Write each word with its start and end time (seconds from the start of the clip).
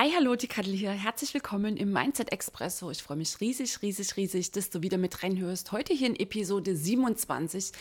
Hi, 0.00 0.12
hallo, 0.14 0.36
die 0.36 0.46
Kadel 0.46 0.74
hier. 0.74 0.92
Herzlich 0.92 1.34
willkommen 1.34 1.76
im 1.76 1.92
Mindset 1.92 2.30
Expresso. 2.30 2.88
Ich 2.92 3.02
freue 3.02 3.16
mich 3.16 3.40
riesig, 3.40 3.82
riesig, 3.82 4.16
riesig, 4.16 4.52
dass 4.52 4.70
du 4.70 4.80
wieder 4.80 4.96
mit 4.96 5.24
reinhörst. 5.24 5.72
Heute 5.72 5.92
hier 5.92 6.06
in 6.06 6.14
Episode 6.14 6.76
27 6.76 7.72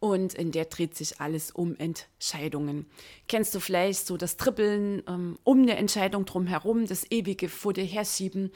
und 0.00 0.32
in 0.32 0.50
der 0.50 0.64
dreht 0.64 0.96
sich 0.96 1.20
alles 1.20 1.50
um 1.50 1.76
Entscheidungen. 1.76 2.86
Kennst 3.28 3.54
du 3.54 3.60
vielleicht 3.60 4.06
so 4.06 4.16
das 4.16 4.38
Trippeln 4.38 5.02
ähm, 5.06 5.38
um 5.44 5.60
eine 5.60 5.76
Entscheidung 5.76 6.24
drumherum, 6.24 6.86
das 6.86 7.04
ewige 7.10 7.50
vor 7.50 7.74
dir 7.74 7.84
herschieben, 7.84 8.50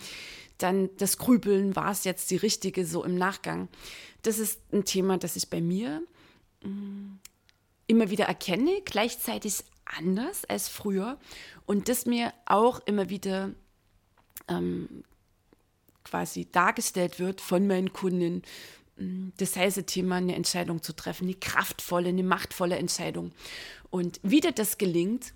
dann 0.57 0.89
das 0.97 1.19
Grübeln, 1.19 1.77
war 1.77 1.91
es 1.91 2.05
jetzt 2.05 2.31
die 2.31 2.37
richtige 2.37 2.87
so 2.87 3.05
im 3.05 3.17
Nachgang? 3.17 3.69
Das 4.23 4.39
ist 4.39 4.59
ein 4.73 4.87
Thema, 4.87 5.19
das 5.19 5.37
ich 5.37 5.51
bei 5.51 5.61
mir 5.61 6.03
mh, 6.63 6.71
mm, 6.71 7.19
immer 7.89 8.09
wieder 8.09 8.25
erkenne, 8.25 8.81
gleichzeitig 8.87 9.65
anders 9.97 10.45
als 10.45 10.69
früher 10.69 11.19
und 11.67 11.89
das 11.89 12.07
mir 12.07 12.33
auch 12.47 12.81
immer 12.87 13.09
wieder 13.09 13.51
ähm, 14.49 15.05
quasi 16.05 16.49
dargestellt 16.51 17.19
wird 17.19 17.41
von 17.41 17.67
meinen 17.67 17.93
Kunden. 17.93 18.43
Mm, 18.97 19.31
das 19.37 19.57
heiße 19.57 19.85
Thema, 19.85 20.17
eine 20.17 20.35
Entscheidung 20.35 20.83
zu 20.83 20.95
treffen, 20.95 21.25
eine 21.25 21.35
kraftvolle, 21.35 22.09
eine 22.09 22.23
machtvolle 22.23 22.77
Entscheidung. 22.77 23.33
Und 23.91 24.21
wie 24.23 24.41
dir 24.41 24.53
das 24.53 24.79
gelingt, 24.79 25.33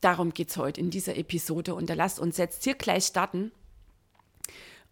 darum 0.00 0.32
geht 0.34 0.50
es 0.50 0.56
heute 0.56 0.80
in 0.80 0.90
dieser 0.90 1.16
Episode. 1.16 1.74
Und 1.74 1.90
da 1.90 1.94
lasst 1.94 2.18
uns 2.18 2.36
jetzt 2.36 2.64
hier 2.64 2.74
gleich 2.74 3.04
starten. 3.04 3.52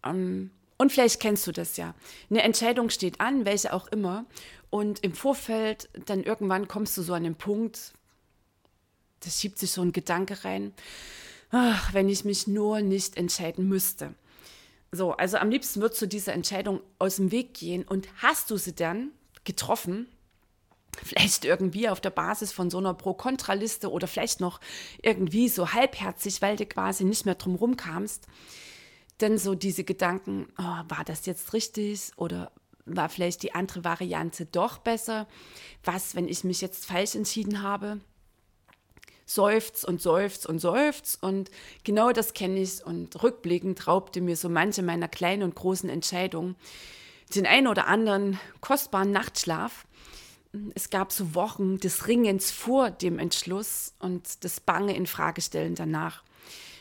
Ähm, 0.03 0.51
und 0.77 0.91
vielleicht 0.91 1.19
kennst 1.19 1.47
du 1.47 1.51
das 1.51 1.77
ja. 1.77 1.95
Eine 2.29 2.43
Entscheidung 2.43 2.89
steht 2.89 3.19
an, 3.19 3.45
welche 3.45 3.73
auch 3.73 3.87
immer. 3.87 4.25
Und 4.69 4.99
im 5.03 5.13
Vorfeld, 5.13 5.89
dann 6.05 6.23
irgendwann 6.23 6.67
kommst 6.67 6.97
du 6.97 7.01
so 7.01 7.13
an 7.13 7.23
den 7.23 7.35
Punkt, 7.35 7.93
das 9.21 9.39
schiebt 9.39 9.57
sich 9.57 9.71
so 9.71 9.81
ein 9.81 9.91
Gedanke 9.91 10.43
rein, 10.43 10.73
ach, 11.51 11.93
wenn 11.93 12.09
ich 12.09 12.25
mich 12.25 12.47
nur 12.47 12.81
nicht 12.81 13.17
entscheiden 13.17 13.67
müsste. 13.67 14.13
So, 14.91 15.11
also 15.13 15.37
am 15.37 15.49
liebsten 15.49 15.81
würdest 15.81 16.01
du 16.01 16.07
dieser 16.07 16.33
Entscheidung 16.33 16.81
aus 16.99 17.17
dem 17.17 17.31
Weg 17.31 17.53
gehen 17.53 17.83
und 17.83 18.07
hast 18.21 18.49
du 18.51 18.57
sie 18.57 18.73
dann 18.73 19.11
getroffen, 19.43 20.07
vielleicht 21.03 21.45
irgendwie 21.45 21.89
auf 21.89 22.01
der 22.01 22.09
Basis 22.09 22.51
von 22.51 22.69
so 22.69 22.77
einer 22.77 22.93
Pro-Kontra-Liste 22.93 23.91
oder 23.91 24.07
vielleicht 24.07 24.39
noch 24.39 24.59
irgendwie 25.01 25.49
so 25.49 25.73
halbherzig, 25.73 26.41
weil 26.41 26.55
du 26.55 26.65
quasi 26.65 27.03
nicht 27.03 27.25
mehr 27.25 27.35
drum 27.35 27.55
rumkamst, 27.55 28.27
dann 29.17 29.37
so 29.37 29.55
diese 29.55 29.83
Gedanken, 29.83 30.47
oh, 30.57 30.63
war 30.87 31.03
das 31.05 31.25
jetzt 31.25 31.53
richtig 31.53 32.11
oder 32.15 32.51
war 32.85 33.09
vielleicht 33.09 33.43
die 33.43 33.53
andere 33.53 33.83
Variante 33.83 34.45
doch 34.45 34.77
besser? 34.77 35.27
Was, 35.83 36.15
wenn 36.15 36.27
ich 36.27 36.43
mich 36.43 36.61
jetzt 36.61 36.85
falsch 36.85 37.15
entschieden 37.15 37.61
habe? 37.61 37.99
Seufzt 39.27 39.85
und 39.85 40.01
seufzt 40.01 40.47
und 40.47 40.57
seufzt. 40.57 41.21
Und 41.21 41.51
genau 41.83 42.11
das 42.11 42.33
kenne 42.33 42.59
ich. 42.59 42.83
Und 42.83 43.21
rückblickend 43.21 43.85
raubte 43.85 44.21
mir 44.21 44.35
so 44.35 44.49
manche 44.49 44.81
meiner 44.81 45.07
kleinen 45.07 45.43
und 45.43 45.53
großen 45.53 45.89
Entscheidungen 45.89 46.55
den 47.35 47.45
einen 47.45 47.67
oder 47.67 47.87
anderen 47.87 48.39
kostbaren 48.61 49.11
Nachtschlaf. 49.11 49.85
Es 50.73 50.89
gab 50.89 51.11
so 51.11 51.35
Wochen 51.35 51.77
des 51.77 52.07
Ringens 52.07 52.51
vor 52.51 52.89
dem 52.89 53.19
Entschluss 53.19 53.93
und 53.99 54.43
das 54.45 54.61
bange 54.61 54.95
Infragestellen 54.95 55.75
danach. 55.75 56.23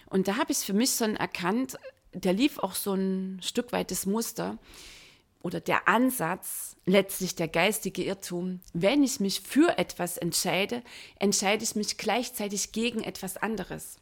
Und 0.09 0.29
da 0.29 0.37
habe 0.37 0.53
ich 0.53 0.59
für 0.59 0.73
mich 0.73 0.93
schon 0.93 1.17
erkannt, 1.17 1.77
da 2.13 2.31
lief 2.31 2.59
auch 2.59 2.75
so 2.75 2.95
ein 2.95 3.41
Stück 3.43 3.73
weit 3.73 3.91
das 3.91 4.07
Muster 4.07 4.57
oder 5.47 5.61
der 5.61 5.87
Ansatz, 5.87 6.77
letztlich 6.87 7.37
der 7.37 7.47
geistige 7.47 8.03
Irrtum, 8.03 8.59
wenn 8.73 9.05
ich 9.05 9.21
mich 9.21 9.43
für 9.43 9.79
etwas 9.79 10.17
entscheide, 10.17 10.83
entscheide 11.21 11.63
ich 11.63 11.77
mich 11.77 11.97
gleichzeitig 11.99 12.73
gegen 12.73 13.05
etwas 13.05 13.37
anderes. 13.37 13.99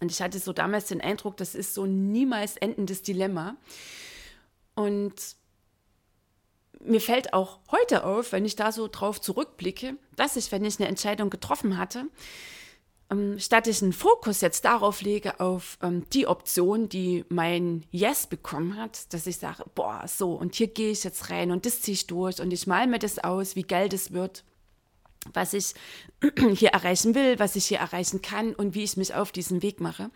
Und 0.00 0.10
ich 0.10 0.22
hatte 0.22 0.38
so 0.38 0.54
damals 0.54 0.86
den 0.86 1.02
Eindruck, 1.02 1.36
das 1.36 1.54
ist 1.54 1.74
so 1.74 1.84
ein 1.84 2.10
niemals 2.12 2.56
endendes 2.56 3.02
Dilemma. 3.02 3.56
Und 4.74 5.36
mir 6.80 7.02
fällt 7.02 7.34
auch 7.34 7.58
heute 7.70 8.04
auf, 8.04 8.32
wenn 8.32 8.46
ich 8.46 8.56
da 8.56 8.72
so 8.72 8.88
drauf 8.88 9.20
zurückblicke, 9.20 9.96
dass 10.16 10.36
ich, 10.36 10.50
wenn 10.50 10.64
ich 10.64 10.78
eine 10.78 10.88
Entscheidung 10.88 11.28
getroffen 11.28 11.76
hatte, 11.76 12.06
ähm, 13.10 13.38
statt 13.38 13.66
ich 13.66 13.82
einen 13.82 13.92
Fokus 13.92 14.40
jetzt 14.40 14.64
darauf 14.64 15.00
lege, 15.00 15.40
auf 15.40 15.78
ähm, 15.82 16.04
die 16.12 16.26
Option, 16.26 16.88
die 16.88 17.24
mein 17.28 17.84
Yes 17.90 18.26
bekommen 18.26 18.76
hat, 18.76 19.12
dass 19.12 19.26
ich 19.26 19.38
sage, 19.38 19.64
boah, 19.74 20.04
so, 20.06 20.32
und 20.32 20.54
hier 20.54 20.68
gehe 20.68 20.90
ich 20.90 21.04
jetzt 21.04 21.30
rein 21.30 21.50
und 21.50 21.64
das 21.64 21.80
ziehe 21.80 21.94
ich 21.94 22.06
durch 22.06 22.40
und 22.40 22.52
ich 22.52 22.66
male 22.66 22.86
mir 22.86 22.98
das 22.98 23.18
aus, 23.18 23.56
wie 23.56 23.62
geil 23.62 23.88
das 23.88 24.12
wird, 24.12 24.44
was 25.32 25.54
ich 25.54 25.74
hier 26.54 26.70
erreichen 26.70 27.14
will, 27.14 27.38
was 27.38 27.56
ich 27.56 27.66
hier 27.66 27.78
erreichen 27.78 28.22
kann 28.22 28.54
und 28.54 28.74
wie 28.74 28.84
ich 28.84 28.96
mich 28.96 29.14
auf 29.14 29.32
diesen 29.32 29.62
Weg 29.62 29.80
mache, 29.80 30.10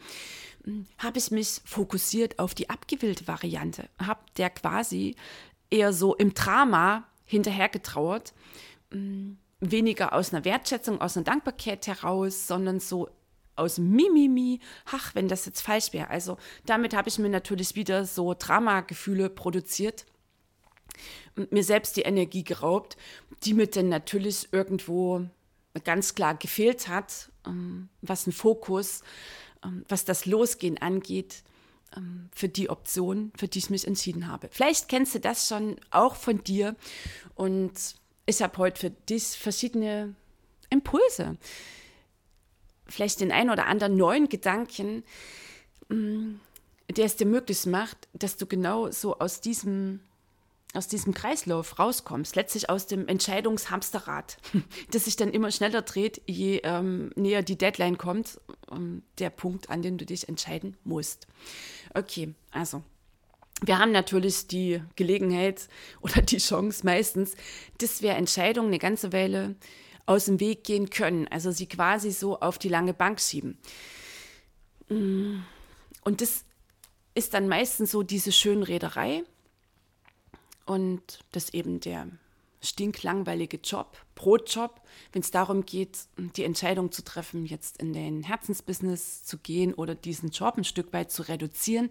hm, 0.65 0.87
habe 0.99 1.19
ich 1.19 1.31
mich 1.31 1.61
fokussiert 1.65 2.39
auf 2.39 2.55
die 2.55 2.69
abgewählte 2.69 3.27
Variante, 3.27 3.89
habe 3.99 4.21
der 4.37 4.51
quasi 4.51 5.17
eher 5.71 5.95
so 5.95 6.15
im 6.15 6.35
Drama 6.35 7.05
hinterhergetrauert, 7.25 8.35
hm, 8.91 9.39
weniger 9.63 10.13
aus 10.13 10.33
einer 10.33 10.45
Wertschätzung, 10.45 11.01
aus 11.01 11.17
einer 11.17 11.25
Dankbarkeit 11.25 11.87
heraus, 11.87 12.47
sondern 12.47 12.81
so 12.81 13.09
aus 13.55 13.79
Mimimi, 13.79 14.61
ach, 14.87 15.15
wenn 15.15 15.29
das 15.29 15.47
jetzt 15.47 15.61
falsch 15.61 15.93
wäre. 15.93 16.09
Also 16.09 16.37
damit 16.67 16.95
habe 16.95 17.09
ich 17.09 17.19
mir 17.19 17.29
natürlich 17.29 17.77
wieder 17.77 18.05
so 18.05 18.35
Dramagefühle 18.35 19.31
produziert 19.31 20.07
und 21.37 21.53
mir 21.53 21.63
selbst 21.63 21.97
die 21.97 22.03
Energie 22.03 22.45
geraubt, 22.45 22.97
die 23.45 23.55
mir 23.55 23.67
dann 23.67 23.89
natürlich 23.89 24.49
irgendwo 24.53 25.27
ganz 25.85 26.15
klar 26.15 26.35
gefehlt 26.35 26.89
hat, 26.89 27.31
ähm, 27.47 27.89
was 28.01 28.27
ein 28.27 28.33
Fokus, 28.33 29.03
ähm, 29.65 29.85
was 29.89 30.05
das 30.05 30.27
Losgehen 30.27 30.79
angeht, 30.79 31.43
ähm, 31.97 32.29
für 32.35 32.49
die 32.49 32.69
Option, 32.69 33.33
für 33.37 33.49
die 33.49 33.59
ich 33.59 33.71
mich 33.71 33.87
entschieden 33.87 34.29
habe. 34.29 34.49
Vielleicht 34.51 34.89
kennst 34.89 35.15
du 35.15 35.21
das 35.21 35.49
schon 35.49 35.77
auch 35.91 36.17
von 36.17 36.43
dir 36.43 36.75
und 37.35 37.73
ich 38.27 38.43
habe 38.43 38.59
heute 38.59 38.81
für 38.81 38.91
dich 38.91 39.25
verschiedene 39.25 40.15
Impulse. 40.71 41.37
Vielleicht 42.87 43.21
den 43.21 43.33
einen 43.33 43.51
oder 43.51 43.67
anderen 43.67 43.97
neuen 43.97 44.29
Gedanken, 44.29 45.05
mm, 45.89 46.35
der 46.91 47.05
es 47.07 47.17
dir 47.17 47.27
möglich 47.27 47.67
macht, 47.67 48.09
dass 48.13 48.37
du 48.37 48.47
genau 48.47 48.91
so 48.91 49.19
aus 49.19 49.41
diesem, 49.41 50.01
aus 50.75 50.89
diesem 50.89 51.15
Kreislauf 51.15 51.79
rauskommst, 51.79 52.37
letztlich 52.37 52.69
aus 52.71 52.87
dem 52.87 53.09
Entscheidungshamsterrad, 53.09 54.37
das 54.91 55.05
sich 55.05 55.17
dann 55.17 55.31
immer 55.31 55.51
schneller 55.51 55.83
dreht, 55.83 56.23
je 56.27 56.61
ähm, 56.65 57.11
näher 57.17 57.43
die 57.43 57.59
Deadline 57.59 57.99
kommt, 57.99 58.41
ähm, 58.71 59.03
der 59.19 59.31
Punkt, 59.31 59.71
an 59.71 59.83
dem 59.83 59.99
du 59.99 60.07
dich 60.07 60.29
entscheiden 60.29 60.77
musst. 60.85 61.27
Okay, 61.95 62.35
also 62.51 62.83
wir 63.63 63.79
haben 63.79 63.93
natürlich 63.93 64.49
die 64.49 64.83
Gelegenheit 64.97 65.69
oder 66.01 66.21
die 66.21 66.39
Chance 66.39 66.85
meistens, 66.85 67.35
dass 67.79 68.03
wir 68.03 68.13
Entscheidungen 68.13 68.69
eine 68.69 68.79
ganze 68.79 69.13
Weile 69.13 69.55
aus 70.05 70.27
dem 70.27 70.41
Weg 70.41 70.65
gehen 70.65 70.91
können, 70.91 71.29
also 71.29 71.53
sie 71.53 71.67
quasi 71.67 72.11
so 72.11 72.41
auf 72.41 72.59
die 72.59 72.69
lange 72.69 72.93
Bank 72.93 73.21
schieben. 73.21 73.57
Mm. 74.89 75.41
Und 76.05 76.21
das 76.21 76.45
ist 77.15 77.35
dann 77.35 77.49
meistens 77.49 77.93
so 77.93 78.03
diese 78.03 78.33
Schönrederei 78.33 79.23
und 80.67 81.21
das 81.31 81.55
eben 81.55 81.79
der 81.79 82.09
stinklangweilige 82.63 83.59
Job, 83.59 83.99
Brotjob, 84.15 84.81
wenn 85.13 85.23
es 85.23 85.31
darum 85.31 85.67
geht, 85.67 85.99
die 86.17 86.45
Entscheidung 86.45 86.93
zu 86.93 87.03
treffen, 87.05 87.45
jetzt 87.45 87.83
in 87.83 87.93
den 87.93 88.23
Herzensbusiness 88.23 89.25
zu 89.25 89.39
gehen 89.39 89.75
oder 89.75 89.95
diesen 89.95 90.31
Job 90.31 90.57
ein 90.57 90.65
Stück 90.65 90.93
weit 90.93 91.11
zu 91.11 91.23
reduzieren, 91.29 91.91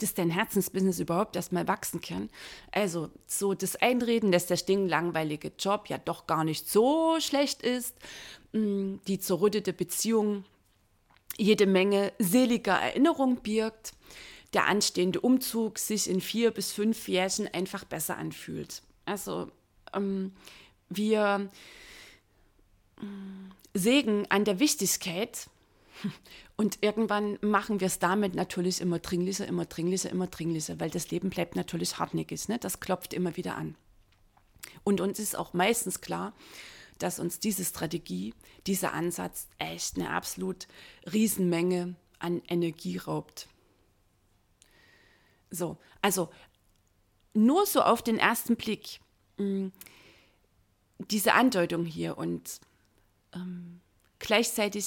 dass 0.00 0.14
dein 0.14 0.30
Herzensbusiness 0.30 0.98
überhaupt 0.98 1.36
erstmal 1.36 1.68
wachsen 1.68 2.00
kann. 2.00 2.30
Also 2.72 3.10
so 3.26 3.54
das 3.54 3.76
Einreden, 3.76 4.32
dass 4.32 4.46
der 4.46 4.56
stinklangweilige 4.56 5.52
Job 5.58 5.88
ja 5.88 5.98
doch 5.98 6.26
gar 6.26 6.44
nicht 6.44 6.68
so 6.68 7.20
schlecht 7.20 7.62
ist, 7.62 7.94
mm, 8.52 8.96
die 9.06 9.20
zerrüttete 9.20 9.72
Beziehung 9.72 10.44
jede 11.36 11.66
Menge 11.66 12.12
seliger 12.18 12.74
Erinnerung 12.74 13.36
birgt, 13.36 13.92
der 14.54 14.66
anstehende 14.66 15.20
Umzug 15.20 15.78
sich 15.78 16.08
in 16.08 16.20
vier 16.20 16.50
bis 16.50 16.72
fünf 16.72 17.06
Jährchen 17.06 17.46
einfach 17.46 17.84
besser 17.84 18.16
anfühlt. 18.16 18.82
Also 19.04 19.50
ähm, 19.94 20.32
wir 20.88 21.50
mm, 23.00 23.50
sägen 23.74 24.30
an 24.30 24.44
der 24.44 24.58
Wichtigkeit 24.60 25.48
und 26.56 26.78
irgendwann 26.82 27.38
machen 27.40 27.80
wir 27.80 27.86
es 27.86 27.98
damit 27.98 28.34
natürlich 28.34 28.80
immer 28.80 28.98
dringlicher, 28.98 29.46
immer 29.46 29.66
dringlicher, 29.66 30.10
immer 30.10 30.26
dringlicher, 30.26 30.80
weil 30.80 30.90
das 30.90 31.10
Leben 31.10 31.30
bleibt 31.30 31.56
natürlich 31.56 31.98
hartnäckig. 31.98 32.48
Ne? 32.48 32.58
Das 32.58 32.80
klopft 32.80 33.14
immer 33.14 33.36
wieder 33.36 33.56
an. 33.56 33.76
Und 34.84 35.00
uns 35.00 35.18
ist 35.18 35.36
auch 35.36 35.52
meistens 35.52 36.00
klar, 36.00 36.32
dass 36.98 37.20
uns 37.20 37.38
diese 37.38 37.64
Strategie, 37.64 38.34
dieser 38.66 38.92
Ansatz 38.92 39.46
echt 39.58 39.96
eine 39.96 40.10
absolut 40.10 40.66
Riesenmenge 41.12 41.94
an 42.18 42.42
Energie 42.48 42.96
raubt. 42.96 43.48
So, 45.50 45.78
also 46.02 46.28
nur 47.34 47.66
so 47.66 47.82
auf 47.82 48.02
den 48.02 48.18
ersten 48.18 48.56
Blick 48.56 49.00
mh, 49.38 49.44
mm, 49.44 49.72
diese 51.10 51.34
Andeutung 51.34 51.84
hier 51.84 52.18
und 52.18 52.60
ähm, 53.34 53.80
gleichzeitig 54.18 54.86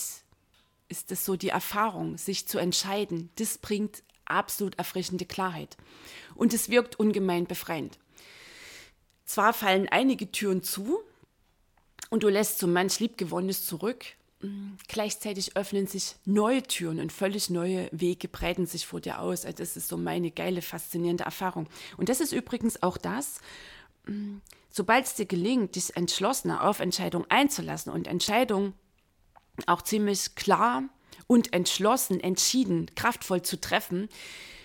ist 0.89 1.11
es 1.11 1.25
so 1.25 1.35
die 1.37 1.49
Erfahrung, 1.49 2.17
sich 2.17 2.47
zu 2.47 2.57
entscheiden, 2.59 3.29
das 3.37 3.57
bringt 3.57 4.03
absolut 4.25 4.77
erfrischende 4.77 5.25
Klarheit 5.25 5.77
und 6.35 6.53
es 6.53 6.69
wirkt 6.69 6.99
ungemein 6.99 7.45
befreiend. 7.45 7.97
Zwar 9.25 9.53
fallen 9.53 9.87
einige 9.89 10.31
Türen 10.31 10.63
zu 10.63 10.99
und 12.09 12.23
du 12.23 12.29
lässt 12.29 12.59
so 12.59 12.67
manch 12.67 12.99
Liebgewonnenes 12.99 13.65
zurück, 13.65 14.05
mm, 14.41 14.71
Gleichzeitig 14.89 15.55
öffnen 15.55 15.87
sich 15.87 16.15
neue 16.25 16.63
Türen 16.63 16.99
und 16.99 17.13
völlig 17.13 17.49
neue 17.49 17.87
Wege 17.93 18.27
breiten 18.27 18.65
sich 18.65 18.85
vor 18.85 18.99
dir 18.99 19.21
aus. 19.21 19.45
Also 19.45 19.59
das 19.59 19.77
ist 19.77 19.87
so 19.87 19.95
meine 19.95 20.31
geile, 20.31 20.61
faszinierende 20.61 21.23
Erfahrung. 21.23 21.67
Und 21.95 22.09
das 22.09 22.19
ist 22.19 22.33
übrigens 22.33 22.83
auch 22.83 22.97
das, 22.97 23.39
sobald 24.69 25.05
es 25.05 25.15
dir 25.15 25.25
gelingt, 25.25 25.75
dich 25.75 25.95
entschlossener 25.95 26.63
auf 26.63 26.79
Entscheidungen 26.79 27.25
einzulassen 27.29 27.91
und 27.91 28.07
Entscheidungen 28.07 28.73
auch 29.67 29.81
ziemlich 29.81 30.35
klar 30.35 30.83
und 31.27 31.53
entschlossen, 31.53 32.19
entschieden, 32.19 32.89
kraftvoll 32.95 33.41
zu 33.41 33.59
treffen, 33.59 34.09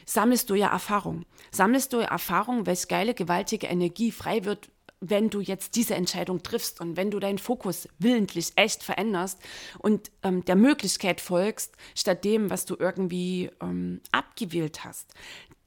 sammelst 0.05 0.49
du 0.51 0.55
ja 0.55 0.69
Erfahrung. 0.69 1.27
Sammelst 1.51 1.93
du 1.93 2.01
ja 2.01 2.07
Erfahrung, 2.07 2.67
welche 2.67 2.87
geile, 2.87 3.15
gewaltige 3.15 3.67
Energie 3.67 4.13
frei 4.13 4.45
wird, 4.45 4.69
wenn 5.01 5.29
du 5.29 5.41
jetzt 5.41 5.77
diese 5.77 5.95
Entscheidung 5.95 6.43
triffst 6.43 6.81
und 6.81 6.97
wenn 6.97 7.11
du 7.11 7.21
deinen 7.21 7.39
Fokus 7.39 7.89
willentlich 7.99 8.53
echt 8.57 8.83
veränderst 8.83 9.39
und 9.79 10.11
ähm, 10.23 10.45
der 10.45 10.57
Möglichkeit 10.57 11.21
folgst, 11.21 11.75
statt 11.95 12.25
dem, 12.25 12.49
was 12.49 12.65
du 12.65 12.77
irgendwie 12.79 13.51
ähm, 13.61 14.01
abgewählt 14.11 14.85
hast. 14.85 15.13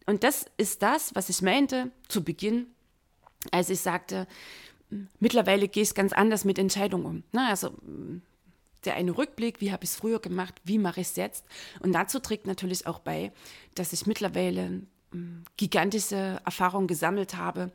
Und 0.08 0.24
das 0.24 0.46
ist 0.58 0.82
das, 0.82 1.14
was 1.14 1.30
ich 1.30 1.44
meinte 1.44 1.92
zu 2.08 2.24
Beginn, 2.24 2.68
als 3.52 3.70
ich 3.70 3.80
sagte, 3.80 4.28
mittlerweile 5.20 5.68
gehe 5.68 5.84
ich 5.84 5.94
ganz 5.94 6.14
anders 6.14 6.46
mit 6.46 6.60
Entscheidungen 6.60 7.06
um. 7.06 7.24
Na, 7.32 7.50
also 7.50 7.74
der 8.86 8.96
eine 8.96 9.18
Rückblick, 9.18 9.62
wie 9.62 9.72
habe 9.72 9.84
ich 9.84 9.92
es 9.92 9.96
früher 9.96 10.20
gemacht, 10.20 10.56
wie 10.64 10.78
mache 10.78 11.02
ich 11.02 11.08
es 11.08 11.16
jetzt. 11.16 11.46
Und 11.82 11.94
dazu 11.94 12.20
trägt 12.20 12.48
natürlich 12.48 12.88
auch 12.88 13.00
bei, 13.00 13.32
dass 13.76 13.94
ich 13.94 14.06
mittlerweile 14.06 14.82
hm, 15.12 15.44
gigantische 15.58 16.42
Erfahrungen 16.46 16.88
gesammelt 16.88 17.36
habe, 17.36 17.72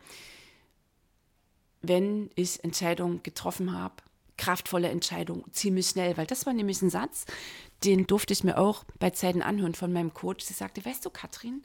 wenn 1.82 2.31
ich 2.34 2.64
Entscheidungen 2.64 3.22
getroffen 3.22 3.78
habe, 3.78 3.96
kraftvolle 4.38 4.88
Entscheidungen, 4.88 5.44
ziemlich 5.52 5.88
schnell, 5.88 6.17
weil 6.17 6.26
das 6.26 6.46
war 6.46 6.55
nämlich 6.55 6.81
ein 6.81 6.90
Satz, 6.90 7.26
den 7.84 8.06
durfte 8.06 8.32
ich 8.32 8.43
mir 8.43 8.58
auch 8.58 8.84
bei 8.99 9.10
Zeiten 9.10 9.43
anhören 9.43 9.75
von 9.75 9.93
meinem 9.93 10.14
Coach. 10.14 10.44
Sie 10.44 10.55
sagte, 10.55 10.84
weißt 10.84 11.05
du, 11.05 11.10
Katrin, 11.10 11.62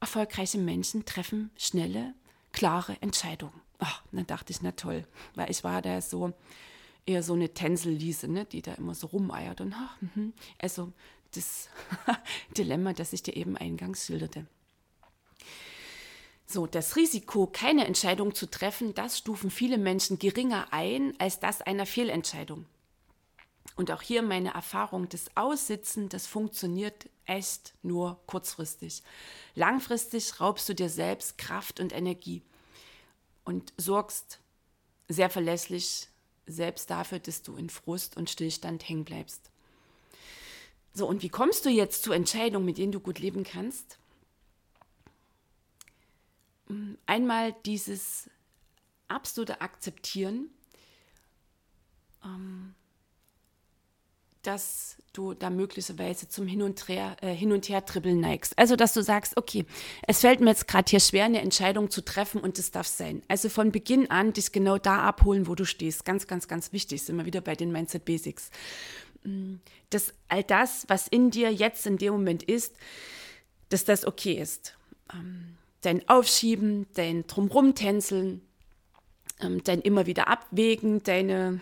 erfolgreiche 0.00 0.58
Menschen 0.58 1.04
treffen 1.04 1.50
schnelle, 1.56 2.14
klare 2.52 2.96
Entscheidungen. 3.00 3.60
Ach, 3.78 4.02
dann 4.12 4.26
dachte 4.26 4.52
ich, 4.52 4.62
na 4.62 4.72
toll, 4.72 5.06
weil 5.34 5.50
ich 5.50 5.64
war 5.64 5.82
da 5.82 6.00
so 6.00 6.32
eher 7.06 7.22
so 7.22 7.32
eine 7.32 7.48
Tänzelliese, 7.54 8.28
ne, 8.28 8.44
die 8.44 8.62
da 8.62 8.74
immer 8.74 8.94
so 8.94 9.08
rumeiert. 9.08 9.60
Und 9.60 9.74
ach, 9.74 9.96
mh. 10.14 10.32
also 10.58 10.92
das 11.34 11.68
Dilemma, 12.56 12.92
das 12.92 13.12
ich 13.12 13.22
dir 13.22 13.36
eben 13.36 13.56
eingangs 13.56 14.06
schilderte. 14.06 14.46
So, 16.46 16.66
das 16.66 16.96
Risiko, 16.96 17.46
keine 17.46 17.86
Entscheidung 17.86 18.34
zu 18.34 18.50
treffen, 18.50 18.92
das 18.94 19.18
stufen 19.18 19.50
viele 19.50 19.78
Menschen 19.78 20.18
geringer 20.18 20.66
ein 20.72 21.14
als 21.18 21.38
das 21.38 21.62
einer 21.62 21.86
Fehlentscheidung. 21.86 22.66
Und 23.80 23.90
auch 23.90 24.02
hier 24.02 24.20
meine 24.20 24.52
Erfahrung, 24.52 25.08
das 25.08 25.34
Aussitzen, 25.38 26.10
das 26.10 26.26
funktioniert 26.26 27.08
echt 27.24 27.72
nur 27.82 28.20
kurzfristig. 28.26 29.02
Langfristig 29.54 30.38
raubst 30.38 30.68
du 30.68 30.74
dir 30.74 30.90
selbst 30.90 31.38
Kraft 31.38 31.80
und 31.80 31.94
Energie 31.94 32.42
und 33.42 33.72
sorgst 33.78 34.38
sehr 35.08 35.30
verlässlich 35.30 36.08
selbst 36.44 36.90
dafür, 36.90 37.20
dass 37.20 37.40
du 37.40 37.56
in 37.56 37.70
Frust 37.70 38.18
und 38.18 38.28
Stillstand 38.28 38.86
hängen 38.86 39.06
bleibst. 39.06 39.50
So, 40.92 41.08
und 41.08 41.22
wie 41.22 41.30
kommst 41.30 41.64
du 41.64 41.70
jetzt 41.70 42.02
zu 42.02 42.12
Entscheidungen, 42.12 42.66
mit 42.66 42.76
denen 42.76 42.92
du 42.92 43.00
gut 43.00 43.18
leben 43.18 43.44
kannst? 43.44 43.98
Mm, 46.68 46.96
einmal 47.06 47.54
dieses 47.64 48.28
absolute 49.08 49.62
Akzeptieren, 49.62 50.50
ähm, 52.22 52.74
dass 54.42 54.96
du 55.12 55.34
da 55.34 55.50
möglicherweise 55.50 56.28
zum 56.28 56.46
Hin 56.46 56.62
und, 56.62 56.88
Her, 56.88 57.16
äh, 57.20 57.34
Hin 57.34 57.52
und 57.52 57.68
Her 57.68 57.80
dribbeln 57.80 58.20
neigst. 58.20 58.58
Also, 58.58 58.76
dass 58.76 58.94
du 58.94 59.02
sagst, 59.02 59.36
okay, 59.36 59.66
es 60.06 60.20
fällt 60.20 60.40
mir 60.40 60.50
jetzt 60.50 60.68
gerade 60.68 60.88
hier 60.88 61.00
schwer, 61.00 61.24
eine 61.24 61.40
Entscheidung 61.40 61.90
zu 61.90 62.04
treffen 62.04 62.40
und 62.40 62.58
das 62.58 62.70
darf 62.70 62.86
sein. 62.86 63.22
Also 63.28 63.48
von 63.48 63.72
Beginn 63.72 64.10
an 64.10 64.32
dich 64.32 64.52
genau 64.52 64.78
da 64.78 65.00
abholen, 65.00 65.46
wo 65.46 65.54
du 65.54 65.64
stehst. 65.64 66.04
Ganz, 66.04 66.26
ganz, 66.26 66.48
ganz 66.48 66.72
wichtig, 66.72 67.02
sind 67.02 67.16
wir 67.16 67.26
wieder 67.26 67.40
bei 67.40 67.54
den 67.54 67.72
Mindset 67.72 68.04
Basics. 68.04 68.50
Mm, 69.24 69.56
dass 69.90 70.14
all 70.28 70.44
das, 70.44 70.84
was 70.88 71.08
in 71.08 71.30
dir 71.30 71.52
jetzt 71.52 71.86
in 71.86 71.98
dem 71.98 72.12
Moment 72.12 72.42
ist, 72.42 72.76
dass 73.68 73.84
das 73.84 74.06
okay 74.06 74.34
ist. 74.34 74.76
Ähm, 75.12 75.56
dein 75.82 76.08
Aufschieben, 76.08 76.86
dein 76.94 77.26
Drumrumtänzeln, 77.26 78.42
ähm, 79.40 79.62
dein 79.64 79.80
immer 79.80 80.06
wieder 80.06 80.28
Abwägen, 80.28 81.02
deine 81.02 81.60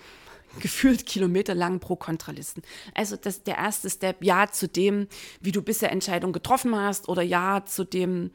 gefühlt 0.61 1.07
kilometerlangen 1.07 1.81
Pro-Kontralisten. 1.81 2.63
Also 2.95 3.17
das 3.17 3.43
der 3.43 3.57
erste 3.57 3.91
Step, 3.91 4.23
ja 4.23 4.51
zu 4.51 4.69
dem, 4.69 5.09
wie 5.41 5.53
du 5.53 5.63
bisher 5.63 5.93
Entscheidungen 5.93 6.33
getroffen 6.33 6.75
hast 6.75 7.09
oder 7.09 7.23
ja 7.23 7.65
zu 7.65 7.85
dem, 7.85 8.31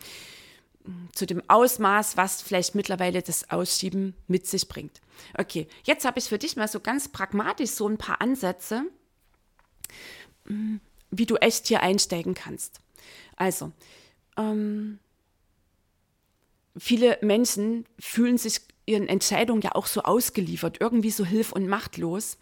zu 1.14 1.26
dem 1.26 1.42
Ausmaß, 1.50 2.18
was 2.18 2.42
vielleicht 2.42 2.76
mittlerweile 2.76 3.22
das 3.22 3.50
Ausschieben 3.50 4.16
mit 4.28 4.48
sich 4.48 4.68
bringt. 4.68 5.02
Okay, 5.38 5.68
jetzt 5.84 6.06
habe 6.06 6.20
ich 6.20 6.26
für 6.26 6.38
dich 6.38 6.56
mal 6.56 6.68
so 6.68 6.80
ganz 6.80 7.08
pragmatisch 7.08 7.72
so 7.72 7.88
ein 7.88 7.98
paar 7.98 8.22
Ansätze, 8.22 8.84
mm, 10.46 10.78
wie 11.12 11.26
du 11.26 11.36
echt 11.38 11.68
hier 11.68 11.82
einsteigen 11.82 12.34
kannst. 12.34 12.82
Also, 13.36 13.72
ähm, 14.38 15.00
viele 16.78 17.18
Menschen 17.22 17.86
fühlen 18.00 18.38
sich 18.38 18.62
ihren 18.86 19.08
Entscheidungen 19.08 19.62
ja 19.62 19.76
auch 19.76 19.86
so 19.86 20.02
ausgeliefert, 20.02 20.78
irgendwie 20.80 21.12
so 21.12 21.26
hilf- 21.26 21.52
und 21.52 21.68
machtlos 21.68 22.38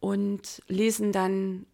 und 0.00 0.62
lesen 0.68 1.12
dann 1.12 1.66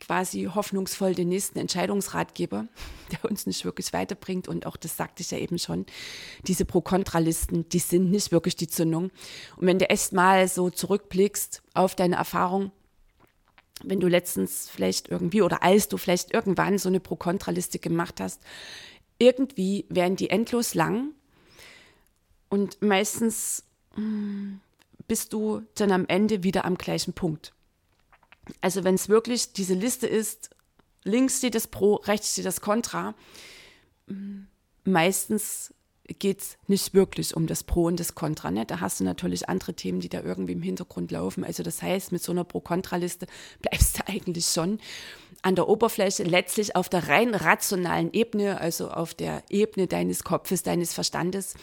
quasi 0.00 0.48
hoffnungsvoll 0.52 1.14
den 1.14 1.28
nächsten 1.28 1.58
Entscheidungsratgeber, 1.58 2.66
der 3.12 3.30
uns 3.30 3.46
nicht 3.46 3.64
wirklich 3.64 3.92
weiterbringt. 3.92 4.48
Und 4.48 4.66
auch 4.66 4.76
das 4.76 4.96
sagte 4.96 5.22
ich 5.22 5.30
ja 5.30 5.38
eben 5.38 5.58
schon, 5.58 5.86
diese 6.46 6.64
Pro-Kontra-Listen, 6.64 7.68
die 7.68 7.78
sind 7.78 8.10
nicht 8.10 8.32
wirklich 8.32 8.56
die 8.56 8.66
Zündung. 8.66 9.10
Und 9.56 9.66
wenn 9.66 9.78
du 9.78 9.84
erst 9.84 10.12
mal 10.12 10.48
so 10.48 10.70
zurückblickst 10.70 11.62
auf 11.74 11.94
deine 11.94 12.16
Erfahrung, 12.16 12.72
wenn 13.84 14.00
du 14.00 14.08
letztens 14.08 14.68
vielleicht 14.68 15.08
irgendwie 15.08 15.42
oder 15.42 15.62
als 15.62 15.88
du 15.88 15.96
vielleicht 15.96 16.32
irgendwann 16.32 16.78
so 16.78 16.88
eine 16.88 17.00
Pro-Kontra-Liste 17.00 17.78
gemacht 17.78 18.20
hast, 18.20 18.40
irgendwie 19.18 19.86
werden 19.88 20.16
die 20.16 20.30
endlos 20.30 20.74
lang 20.74 21.10
und 22.52 22.82
meistens 22.82 23.64
hm, 23.94 24.60
bist 25.08 25.32
du 25.32 25.62
dann 25.74 25.90
am 25.90 26.04
Ende 26.06 26.42
wieder 26.42 26.66
am 26.66 26.76
gleichen 26.76 27.14
Punkt. 27.14 27.54
Also 28.60 28.84
wenn 28.84 28.94
es 28.94 29.08
wirklich 29.08 29.54
diese 29.54 29.72
Liste 29.72 30.06
ist, 30.06 30.50
links 31.02 31.38
steht 31.38 31.54
das 31.54 31.66
Pro, 31.66 31.94
rechts 31.94 32.32
steht 32.32 32.44
das 32.44 32.60
Contra, 32.60 33.14
hm, 34.06 34.48
meistens 34.84 35.72
geht 36.18 36.42
es 36.42 36.58
nicht 36.66 36.92
wirklich 36.92 37.34
um 37.34 37.46
das 37.46 37.64
Pro 37.64 37.84
und 37.84 37.98
das 37.98 38.14
Contra. 38.14 38.50
Ne? 38.50 38.66
Da 38.66 38.80
hast 38.80 39.00
du 39.00 39.04
natürlich 39.04 39.48
andere 39.48 39.72
Themen, 39.72 40.00
die 40.00 40.10
da 40.10 40.20
irgendwie 40.20 40.52
im 40.52 40.60
Hintergrund 40.60 41.10
laufen. 41.10 41.44
Also 41.44 41.62
das 41.62 41.80
heißt, 41.80 42.12
mit 42.12 42.22
so 42.22 42.32
einer 42.32 42.44
Pro-Kontra-Liste 42.44 43.28
bleibst 43.62 43.98
du 43.98 44.02
eigentlich 44.08 44.44
schon 44.44 44.78
an 45.40 45.54
der 45.54 45.68
Oberfläche, 45.68 46.24
letztlich 46.24 46.76
auf 46.76 46.90
der 46.90 47.08
rein 47.08 47.34
rationalen 47.34 48.12
Ebene, 48.12 48.60
also 48.60 48.90
auf 48.90 49.14
der 49.14 49.42
Ebene 49.48 49.86
deines 49.86 50.22
Kopfes, 50.22 50.62
deines 50.62 50.92
Verstandes. 50.92 51.54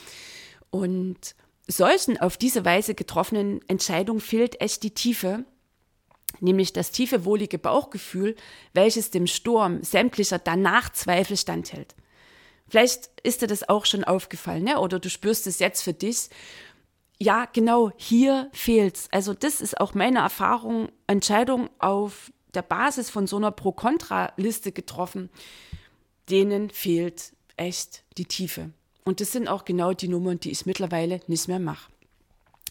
Und 0.72 1.36
solchen 1.68 2.20
auf 2.20 2.38
diese 2.38 2.66
Weise 2.66 2.96
getroffenen 2.96 3.62
Entscheidungen 3.68 4.22
fehlt 4.22 4.60
echt 4.62 4.84
die 4.84 4.94
Tiefe, 4.94 5.46
nämlich 6.40 6.74
das 6.74 6.92
tiefe, 6.92 7.26
wohlige 7.26 7.58
Bauchgefühl, 7.58 8.36
welches 8.74 9.12
dem 9.12 9.28
Sturm 9.28 9.84
sämtlicher 9.84 10.40
danach 10.40 10.90
Zweifel 10.90 11.38
standhält. 11.38 11.96
Vielleicht 12.68 13.10
ist 13.24 13.42
dir 13.42 13.48
das 13.48 13.68
auch 13.68 13.86
schon 13.86 14.04
aufgefallen, 14.04 14.64
ne? 14.64 14.80
oder 14.80 15.00
du 15.00 15.10
spürst 15.10 15.48
es 15.48 15.60
jetzt 15.60 15.82
für 15.82 15.94
dich. 15.94 16.30
ja, 17.20 17.46
genau, 17.52 17.92
hier 17.98 18.50
fehlt's. 18.54 19.10
Also 19.12 19.34
das 19.34 19.60
ist 19.60 19.80
auch 19.80 19.94
meine 19.94 20.20
Erfahrung, 20.20 20.90
Entscheidung 21.08 21.70
auf 21.80 22.32
der 22.54 22.62
Basis 22.62 23.10
von 23.10 23.28
so 23.28 23.38
einer 23.38 23.52
Pro-Kontra-Liste 23.52 24.72
getroffen. 24.72 25.30
Denen 26.30 26.70
fehlt 26.70 27.34
echt 27.58 28.04
die 28.18 28.26
Tiefe. 28.26 28.72
Und 29.10 29.22
das 29.22 29.32
sind 29.32 29.48
auch 29.48 29.66
genau 29.66 29.92
die 29.94 30.08
Nummern, 30.08 30.40
die 30.40 30.52
ich 30.52 30.68
mittlerweile 30.68 31.20
nicht 31.26 31.48
mehr 31.48 31.58
mache. 31.58 31.92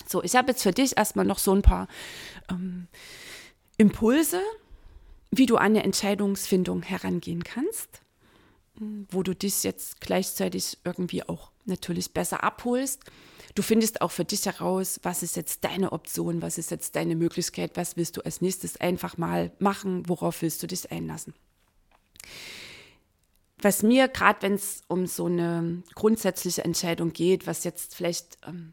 So, 0.06 0.22
ich 0.22 0.36
habe 0.36 0.52
jetzt 0.52 0.62
für 0.62 0.70
dich 0.70 0.96
erstmal 0.96 1.24
noch 1.24 1.40
so 1.40 1.52
ein 1.52 1.62
paar 1.62 1.88
ähm, 2.48 2.86
Impulse, 3.76 4.40
wie 5.32 5.46
du 5.46 5.56
an 5.56 5.72
eine 5.72 5.82
Entscheidungsfindung 5.82 6.84
herangehen 6.84 7.42
kannst, 7.42 7.88
wo 9.10 9.24
du 9.24 9.34
dich 9.34 9.64
jetzt 9.64 10.00
gleichzeitig 10.00 10.78
irgendwie 10.84 11.24
auch 11.24 11.50
natürlich 11.64 12.12
besser 12.12 12.44
abholst. 12.44 13.02
Du 13.56 13.62
findest 13.62 14.00
auch 14.00 14.12
für 14.12 14.24
dich 14.24 14.46
heraus, 14.46 15.00
was 15.02 15.24
ist 15.24 15.34
jetzt 15.34 15.64
deine 15.64 15.90
Option, 15.90 16.40
was 16.40 16.56
ist 16.56 16.70
jetzt 16.70 16.94
deine 16.94 17.16
Möglichkeit, 17.16 17.72
was 17.74 17.96
willst 17.96 18.16
du 18.16 18.20
als 18.20 18.40
nächstes 18.42 18.80
einfach 18.80 19.18
mal 19.18 19.50
machen, 19.58 20.08
worauf 20.08 20.40
willst 20.42 20.62
du 20.62 20.68
dich 20.68 20.92
einlassen. 20.92 21.34
Was 23.60 23.82
mir, 23.82 24.08
gerade 24.08 24.42
wenn 24.42 24.54
es 24.54 24.82
um 24.88 25.06
so 25.06 25.26
eine 25.26 25.82
grundsätzliche 25.94 26.64
Entscheidung 26.64 27.12
geht, 27.12 27.46
was 27.46 27.64
jetzt 27.64 27.94
vielleicht 27.94 28.38
ähm, 28.46 28.72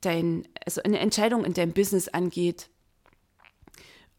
dein, 0.00 0.48
also 0.64 0.82
eine 0.82 0.98
Entscheidung 0.98 1.44
in 1.44 1.54
deinem 1.54 1.72
Business 1.72 2.08
angeht, 2.08 2.68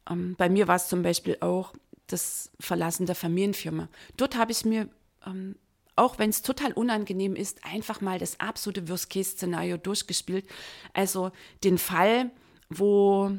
ähm, 0.10 0.36
bei 0.38 0.50
mir 0.50 0.68
war 0.68 0.78
es 0.78 0.88
zum 0.88 1.04
Beispiel 1.04 1.38
auch 1.42 1.74
das 2.08 2.52
Verlassen 2.60 3.06
der 3.06 3.16
Familienfirma. 3.16 3.90
Dort 4.16 4.36
habe 4.38 4.52
ich 4.52 4.66
mir 4.66 4.90
ähm, 5.26 5.56
auch 6.00 6.18
wenn 6.18 6.30
es 6.30 6.42
total 6.42 6.72
unangenehm 6.72 7.36
ist, 7.36 7.66
einfach 7.66 8.00
mal 8.00 8.20
das 8.20 8.40
absolute 8.40 8.88
Worst-Case-Szenario 8.88 9.76
durchgespielt. 9.76 10.46
Also 10.94 11.32
den 11.66 11.78
Fall, 11.78 12.32
wo 12.70 13.32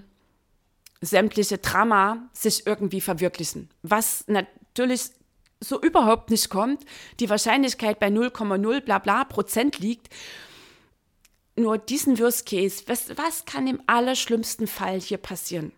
sämtliche 1.00 1.56
Drama 1.56 2.28
sich 2.34 2.66
irgendwie 2.66 3.00
verwirklichen. 3.00 3.70
Was 3.82 4.24
natürlich 4.28 5.10
so 5.60 5.80
überhaupt 5.80 6.30
nicht 6.30 6.48
kommt, 6.48 6.84
die 7.20 7.28
Wahrscheinlichkeit 7.28 8.00
bei 8.00 8.08
0,0 8.08 8.80
bla 8.80 8.98
bla 8.98 9.24
Prozent 9.24 9.78
liegt. 9.78 10.08
Nur 11.56 11.76
diesen 11.76 12.18
Worst 12.18 12.46
Case, 12.46 12.84
was, 12.86 13.16
was 13.16 13.44
kann 13.44 13.66
im 13.66 13.82
allerschlimmsten 13.86 14.66
Fall 14.66 15.00
hier 15.00 15.18
passieren? 15.18 15.72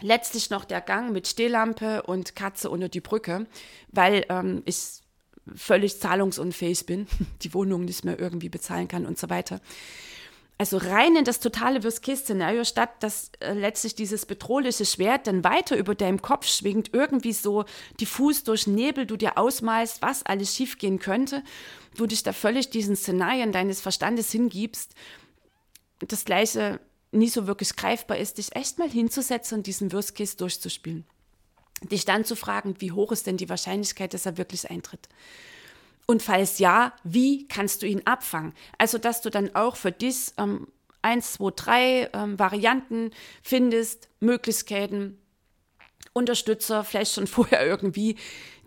Letztlich 0.00 0.50
noch 0.50 0.64
der 0.64 0.80
Gang 0.80 1.12
mit 1.12 1.28
Stehlampe 1.28 2.02
und 2.02 2.34
Katze 2.34 2.70
unter 2.70 2.88
die 2.88 3.00
Brücke, 3.00 3.46
weil 3.88 4.24
ähm, 4.28 4.62
ich 4.64 5.00
völlig 5.54 6.00
zahlungsunfähig 6.00 6.86
bin, 6.86 7.06
die 7.42 7.54
Wohnung 7.54 7.84
nicht 7.84 8.04
mehr 8.04 8.18
irgendwie 8.18 8.48
bezahlen 8.48 8.88
kann 8.88 9.06
und 9.06 9.18
so 9.18 9.30
weiter. 9.30 9.60
Also 10.60 10.76
rein 10.76 11.14
in 11.14 11.24
das 11.24 11.38
totale 11.38 11.84
Worst-Case-Szenario, 11.84 12.64
statt 12.64 12.90
dass 13.00 13.30
äh, 13.38 13.52
letztlich 13.52 13.94
dieses 13.94 14.26
bedrohliche 14.26 14.84
Schwert 14.84 15.28
dann 15.28 15.44
weiter 15.44 15.76
über 15.76 15.94
deinem 15.94 16.20
Kopf 16.20 16.48
schwingt, 16.48 16.92
irgendwie 16.92 17.32
so 17.32 17.64
diffus 18.00 18.42
durch 18.42 18.66
Nebel 18.66 19.06
du 19.06 19.16
dir 19.16 19.38
ausmalst, 19.38 20.02
was 20.02 20.26
alles 20.26 20.54
schiefgehen 20.54 20.98
könnte, 20.98 21.44
du 21.96 22.06
dich 22.06 22.24
da 22.24 22.32
völlig 22.32 22.70
diesen 22.70 22.96
Szenarien 22.96 23.52
deines 23.52 23.80
Verstandes 23.80 24.32
hingibst, 24.32 24.94
das 26.00 26.24
Gleiche 26.24 26.80
nie 27.12 27.28
so 27.28 27.46
wirklich 27.46 27.76
greifbar 27.76 28.18
ist, 28.18 28.38
dich 28.38 28.54
echt 28.56 28.78
mal 28.78 28.90
hinzusetzen 28.90 29.58
und 29.58 29.66
diesen 29.66 29.92
Worst-Case 29.92 30.36
durchzuspielen 30.36 31.04
dich 31.82 32.04
dann 32.04 32.24
zu 32.24 32.36
fragen, 32.36 32.74
wie 32.80 32.92
hoch 32.92 33.12
ist 33.12 33.26
denn 33.26 33.36
die 33.36 33.48
Wahrscheinlichkeit, 33.48 34.14
dass 34.14 34.26
er 34.26 34.38
wirklich 34.38 34.70
eintritt? 34.70 35.08
Und 36.10 36.22
falls 36.22 36.58
ja, 36.58 36.94
wie 37.04 37.46
kannst 37.48 37.82
du 37.82 37.86
ihn 37.86 38.00
abfangen? 38.06 38.54
Also, 38.78 38.96
dass 38.96 39.20
du 39.20 39.28
dann 39.28 39.54
auch 39.54 39.76
für 39.76 39.92
dich 39.92 40.32
ähm, 40.38 40.66
eins, 41.02 41.34
zwei, 41.34 41.50
drei 41.54 42.10
ähm, 42.14 42.38
Varianten 42.38 43.10
findest, 43.42 44.08
Möglichkeiten, 44.18 45.18
Unterstützer, 46.14 46.82
vielleicht 46.82 47.12
schon 47.12 47.26
vorher 47.36 47.64
irgendwie 47.66 48.16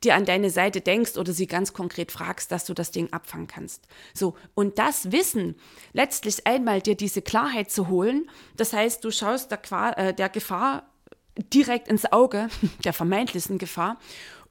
dir 0.03 0.13
an 0.13 0.25
deine 0.25 0.51
Seite 0.51 0.81
denkst 0.81 1.17
oder 1.17 1.33
sie 1.33 1.47
ganz 1.47 1.73
konkret 1.73 2.11
fragst, 2.11 2.51
dass 2.51 2.65
du 2.65 2.75
das 2.75 2.91
Ding 2.91 3.11
abfangen 3.11 3.47
kannst. 3.47 3.87
So, 4.13 4.35
und 4.53 4.77
das 4.77 5.11
Wissen, 5.11 5.55
letztlich 5.93 6.45
einmal 6.45 6.79
dir 6.79 6.95
diese 6.95 7.23
Klarheit 7.23 7.71
zu 7.71 7.87
holen, 7.87 8.29
das 8.55 8.71
heißt, 8.71 9.03
du 9.03 9.09
schaust 9.09 9.49
der, 9.49 9.97
äh, 9.97 10.13
der 10.13 10.29
Gefahr 10.29 10.91
direkt 11.37 11.87
ins 11.87 12.11
Auge 12.11 12.49
der 12.83 12.93
vermeintlichen 12.93 13.57
Gefahr 13.57 13.97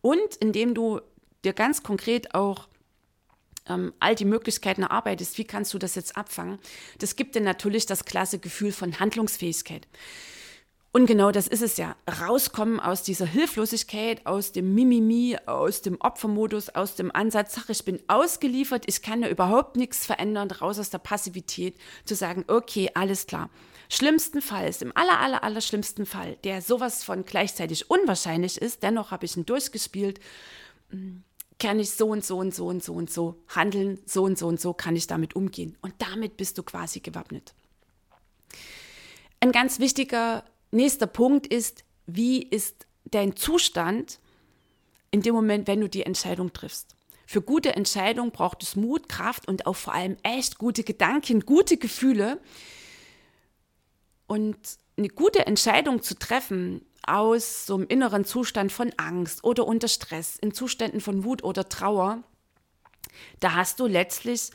und 0.03 0.35
indem 0.41 0.75
du 0.75 1.01
dir 1.45 1.53
ganz 1.53 1.85
konkret 1.85 2.35
auch 2.35 2.69
ähm, 3.69 3.93
all 4.01 4.15
die 4.15 4.25
Möglichkeiten 4.25 4.83
erarbeitest, 4.83 5.39
wie 5.39 5.45
kannst 5.45 5.75
du 5.75 5.79
das 5.79 5.95
jetzt 5.95 6.17
abfangen, 6.17 6.59
das 6.99 7.17
gibt 7.17 7.35
dir 7.35 7.41
natürlich 7.41 7.87
das 7.87 8.05
klasse 8.05 8.39
Gefühl 8.39 8.73
von 8.73 8.99
Handlungsfähigkeit. 9.01 9.87
Und 10.93 11.07
genau 11.07 11.31
das 11.31 11.47
ist 11.47 11.63
es 11.63 11.77
ja. 11.77 11.95
Rauskommen 12.21 12.81
aus 12.81 13.05
dieser 13.05 13.27
Hilflosigkeit, 13.27 14.27
aus 14.27 14.51
dem 14.51 14.75
Mimimi, 14.75 15.37
aus 15.47 15.83
dem 15.83 16.01
Opfermodus, 16.01 16.69
aus 16.71 16.97
dem 16.97 17.15
Ansatz, 17.15 17.55
sag, 17.55 17.71
ich 17.71 17.85
bin 17.85 18.01
ausgeliefert, 18.09 18.85
ich 18.87 19.01
kann 19.01 19.23
ja 19.23 19.29
überhaupt 19.29 19.77
nichts 19.77 20.05
verändern, 20.05 20.51
raus 20.51 20.81
aus 20.81 20.91
der 20.91 20.99
Passivität, 20.99 21.77
zu 22.05 22.17
sagen, 22.17 22.45
okay, 22.49 22.91
alles 22.95 23.29
klar. 23.29 23.51
Schlimmstenfalls, 23.89 24.83
im 24.83 24.97
aller, 24.97 25.21
aller, 25.21 25.45
aller 25.45 25.61
schlimmsten 25.61 26.07
Fall, 26.07 26.37
der 26.43 26.61
sowas 26.61 27.05
von 27.05 27.25
gleichzeitig 27.25 27.89
unwahrscheinlich 27.89 28.61
ist, 28.61 28.83
dennoch 28.83 29.13
habe 29.13 29.27
ich 29.27 29.37
ihn 29.37 29.47
durchgespielt, 29.47 30.19
hm, 30.91 31.23
kann 31.61 31.79
ich 31.79 31.91
so 31.91 32.09
und 32.09 32.25
so 32.25 32.39
und 32.39 32.55
so 32.55 32.67
und 32.67 32.83
so 32.83 32.93
und 32.95 33.11
so 33.11 33.37
handeln, 33.49 34.01
so 34.07 34.25
und 34.25 34.37
so 34.37 34.49
und 34.49 34.61
so 34.61 34.75
kann 34.75 34.97
ich 34.97 35.07
damit 35.07 35.37
umgehen. 35.37 35.79
Und 35.83 35.95
damit 35.99 36.37
bist 36.37 36.59
du 36.59 36.65
quasi 36.65 36.99
gewappnet. 37.01 37.55
Ein 39.39 39.53
ganz 39.53 39.79
wichtiger 39.79 40.45
nächster 40.73 41.07
Punkt 41.07 41.47
ist, 41.47 41.85
wie 42.07 42.43
ist 42.43 42.87
dein 43.05 43.37
Zustand 43.37 44.19
in 45.13 45.23
dem 45.23 45.35
Moment, 45.35 45.69
wenn 45.69 45.81
du 45.81 45.89
die 45.89 46.03
Entscheidung 46.05 46.53
triffst? 46.53 46.97
Für 47.27 47.43
gute 47.43 47.77
Entscheidungen 47.77 48.33
braucht 48.33 48.65
es 48.65 48.75
Mut, 48.75 49.09
Kraft 49.09 49.47
und 49.47 49.67
auch 49.67 49.77
vor 49.77 49.95
allem 49.95 50.17
echt 50.25 50.59
gute 50.59 50.83
Gedanken, 50.83 51.41
gute 51.47 51.77
Gefühle, 51.77 52.41
und 54.31 54.57
eine 54.97 55.09
gute 55.09 55.45
Entscheidung 55.49 56.03
zu 56.03 56.17
treffen 56.17 56.87
aus 57.07 57.67
so 57.67 57.75
einem 57.77 57.87
inneren 57.87 58.25
Zustand 58.25 58.73
von 58.73 58.93
Angst 58.97 59.45
oder 59.45 59.67
unter 59.67 59.89
Stress, 59.89 60.37
in 60.37 60.53
Zuständen 60.53 61.01
von 61.01 61.25
Wut 61.25 61.45
oder 61.45 61.69
Trauer, 61.69 62.23
da 63.41 63.55
hast 63.55 63.81
du 63.81 63.87
letztlich 63.87 64.51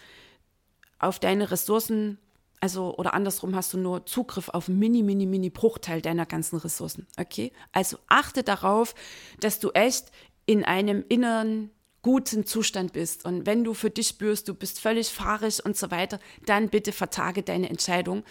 auf 1.00 1.20
deine 1.20 1.52
Ressourcen, 1.52 2.18
also 2.62 2.96
oder 2.98 3.14
andersrum 3.14 3.56
hast 3.56 3.74
du 3.74 3.78
nur 3.78 4.06
Zugriff 4.06 4.50
auf 4.50 4.68
mini, 4.68 5.04
mini, 5.04 5.25
mini 5.25 5.50
Bruchteil 5.50 6.02
deiner 6.02 6.25
ganzen 6.25 6.58
Ressourcen. 6.58 7.08
Okay? 7.20 7.52
Also 7.72 7.98
achte 8.08 8.44
darauf, 8.44 8.96
dass 9.40 9.60
du 9.60 9.72
echt 9.72 10.12
in 10.46 10.64
einem 10.64 11.04
inneren 11.10 11.72
guten 12.02 12.46
Zustand 12.46 12.94
bist. 12.94 13.25
Und 13.25 13.48
wenn 13.48 13.64
du 13.64 13.74
für 13.74 13.90
dich 13.90 14.10
spürst, 14.10 14.48
du 14.48 14.54
bist 14.54 14.80
völlig 14.80 15.10
fahrig 15.10 15.66
und 15.66 15.75
so 15.75 15.90
weiter, 15.90 16.20
dann 16.46 16.70
bitte 16.70 16.92
vertage 16.92 17.42
deine 17.42 17.70
Entscheidung 17.70 18.24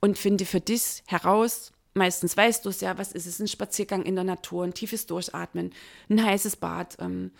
und 0.00 0.18
finde 0.18 0.44
für 0.44 0.60
dich 0.60 1.02
heraus, 1.06 1.72
meistens 1.96 2.36
weißt 2.36 2.64
du 2.64 2.68
es 2.68 2.80
ja, 2.80 2.98
was 2.98 3.12
ist 3.12 3.26
es, 3.26 3.40
ein 3.40 3.48
Spaziergang 3.48 4.02
in 4.02 4.14
der 4.14 4.24
Natur, 4.24 4.64
ein 4.64 4.74
tiefes 4.74 5.06
Durchatmen, 5.06 5.72
ein 6.08 6.24
heißes 6.24 6.56
Bad, 6.56 6.96
ähm, 7.00 7.32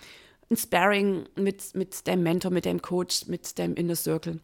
ein 0.51 0.57
Sparring 0.57 1.29
mit, 1.37 1.75
mit 1.75 2.07
deinem 2.09 2.23
Mentor, 2.23 2.51
mit 2.51 2.67
deinem 2.67 2.83
Coach, 2.83 3.27
mit 3.27 3.59
deinem 3.59 3.75
Inner 3.75 3.97
Circle, 3.97 4.41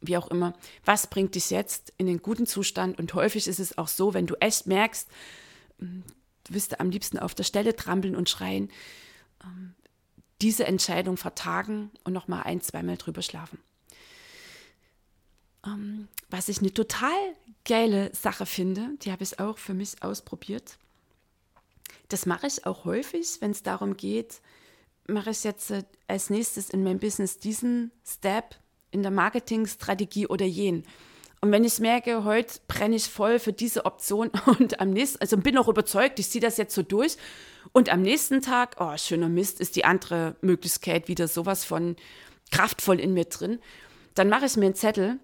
wie 0.00 0.16
auch 0.16 0.28
immer. 0.30 0.54
Was 0.84 1.06
bringt 1.06 1.34
dich 1.34 1.50
jetzt 1.50 1.92
in 1.96 2.06
den 2.06 2.22
guten 2.22 2.46
Zustand? 2.46 2.98
Und 2.98 3.14
häufig 3.14 3.46
ist 3.46 3.60
es 3.60 3.78
auch 3.78 3.88
so, 3.88 4.14
wenn 4.14 4.26
du 4.26 4.34
echt 4.36 4.66
merkst, 4.66 5.08
ähm, 5.80 6.02
du 6.44 6.54
wirst 6.54 6.80
am 6.80 6.90
liebsten 6.90 7.18
auf 7.18 7.34
der 7.34 7.44
Stelle 7.44 7.76
trampeln 7.76 8.16
und 8.16 8.28
schreien, 8.28 8.70
ähm, 9.44 9.74
diese 10.40 10.66
Entscheidung 10.66 11.16
vertagen 11.16 11.90
und 12.04 12.12
nochmal 12.12 12.42
ein, 12.44 12.60
zweimal 12.60 12.96
drüber 12.96 13.22
schlafen. 13.22 13.58
Ähm, 15.74 16.08
was 16.30 16.48
ich 16.48 16.58
eine 16.58 16.72
total 16.72 17.16
geile 17.64 18.14
Sache 18.14 18.46
finde, 18.46 18.90
die 19.02 19.12
habe 19.12 19.22
ich 19.22 19.38
auch 19.40 19.58
für 19.58 19.74
mich 19.74 20.02
ausprobiert. 20.02 20.78
Das 22.08 22.26
mache 22.26 22.46
ich 22.46 22.66
auch 22.66 22.84
häufig, 22.84 23.38
wenn 23.40 23.50
es 23.50 23.62
darum 23.62 23.96
geht, 23.96 24.40
mache 25.06 25.30
ich 25.30 25.44
jetzt 25.44 25.70
äh, 25.70 25.84
als 26.06 26.30
nächstes 26.30 26.70
in 26.70 26.84
meinem 26.84 26.98
Business 26.98 27.38
diesen 27.38 27.90
Step 28.06 28.56
in 28.90 29.02
der 29.02 29.10
Marketingstrategie 29.10 30.26
oder 30.26 30.46
jenen. 30.46 30.84
Und 31.40 31.52
wenn 31.52 31.64
ich 31.64 31.78
merke, 31.78 32.24
heute 32.24 32.58
brenne 32.66 32.96
ich 32.96 33.04
voll 33.04 33.38
für 33.38 33.52
diese 33.52 33.84
Option 33.84 34.30
und 34.46 34.80
am 34.80 34.90
nächsten, 34.90 35.20
also 35.20 35.36
bin 35.36 35.58
auch 35.58 35.68
überzeugt, 35.68 36.18
ich 36.18 36.28
ziehe 36.28 36.42
das 36.42 36.56
jetzt 36.56 36.74
so 36.74 36.82
durch 36.82 37.16
und 37.72 37.90
am 37.90 38.02
nächsten 38.02 38.40
Tag, 38.42 38.76
oh, 38.78 38.96
schöner 38.96 39.28
Mist, 39.28 39.60
ist 39.60 39.76
die 39.76 39.84
andere 39.84 40.36
Möglichkeit 40.40 41.08
wieder 41.08 41.28
sowas 41.28 41.64
von 41.64 41.96
kraftvoll 42.50 42.98
in 42.98 43.14
mir 43.14 43.26
drin, 43.26 43.60
dann 44.14 44.28
mache 44.28 44.46
ich 44.46 44.56
mir 44.56 44.66
einen 44.66 44.74
Zettel 44.74 45.18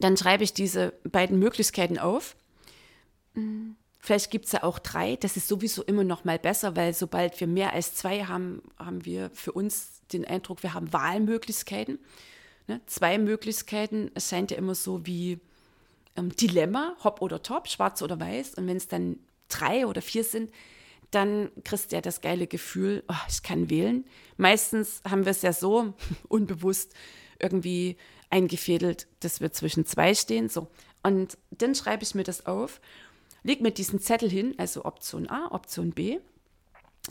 dann 0.00 0.16
schreibe 0.16 0.44
ich 0.44 0.52
diese 0.52 0.92
beiden 1.04 1.38
Möglichkeiten 1.38 1.98
auf. 1.98 2.36
Vielleicht 4.00 4.30
gibt 4.30 4.46
es 4.46 4.52
ja 4.52 4.62
auch 4.62 4.78
drei. 4.78 5.16
Das 5.16 5.36
ist 5.36 5.48
sowieso 5.48 5.82
immer 5.82 6.04
noch 6.04 6.24
mal 6.24 6.38
besser, 6.38 6.76
weil 6.76 6.94
sobald 6.94 7.38
wir 7.40 7.46
mehr 7.46 7.72
als 7.72 7.94
zwei 7.94 8.24
haben, 8.24 8.62
haben 8.78 9.04
wir 9.04 9.30
für 9.30 9.52
uns 9.52 10.00
den 10.12 10.24
Eindruck, 10.24 10.62
wir 10.62 10.74
haben 10.74 10.92
Wahlmöglichkeiten. 10.92 11.98
Ne? 12.68 12.80
Zwei 12.86 13.18
Möglichkeiten. 13.18 14.10
Es 14.14 14.30
scheint 14.30 14.50
ja 14.50 14.56
immer 14.56 14.74
so 14.74 15.04
wie 15.04 15.40
ähm, 16.16 16.34
Dilemma, 16.34 16.96
hopp 17.02 17.20
oder 17.20 17.42
top, 17.42 17.68
schwarz 17.68 18.00
oder 18.02 18.18
weiß. 18.18 18.54
Und 18.54 18.66
wenn 18.66 18.76
es 18.76 18.88
dann 18.88 19.18
drei 19.48 19.86
oder 19.86 20.00
vier 20.00 20.24
sind, 20.24 20.50
dann 21.10 21.50
kriegst 21.64 21.90
du 21.90 21.96
ja 21.96 22.02
das 22.02 22.20
geile 22.20 22.46
Gefühl, 22.46 23.02
oh, 23.08 23.14
ich 23.28 23.42
kann 23.42 23.70
wählen. 23.70 24.04
Meistens 24.36 25.00
haben 25.08 25.24
wir 25.24 25.30
es 25.30 25.42
ja 25.42 25.52
so 25.52 25.94
unbewusst 26.28 26.94
irgendwie 27.38 27.96
eingefädelt, 28.30 29.06
dass 29.20 29.40
wir 29.40 29.52
zwischen 29.52 29.86
zwei 29.86 30.14
stehen. 30.14 30.48
So. 30.48 30.68
Und 31.02 31.38
dann 31.50 31.74
schreibe 31.74 32.02
ich 32.02 32.14
mir 32.14 32.24
das 32.24 32.46
auf, 32.46 32.80
leg 33.42 33.60
mir 33.60 33.70
diesen 33.70 34.00
Zettel 34.00 34.30
hin, 34.30 34.54
also 34.58 34.84
Option 34.84 35.28
A, 35.28 35.48
Option 35.52 35.92
B, 35.92 36.18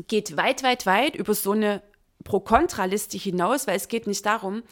geht 0.07 0.37
weit, 0.37 0.63
weit, 0.63 0.85
weit 0.85 1.15
über 1.15 1.33
so 1.33 1.51
eine 1.51 1.81
Pro-Kontra-Liste 2.23 3.17
hinaus, 3.17 3.67
weil 3.67 3.77
es 3.77 3.87
geht 3.87 4.07
nicht 4.07 4.25
darum, 4.25 4.63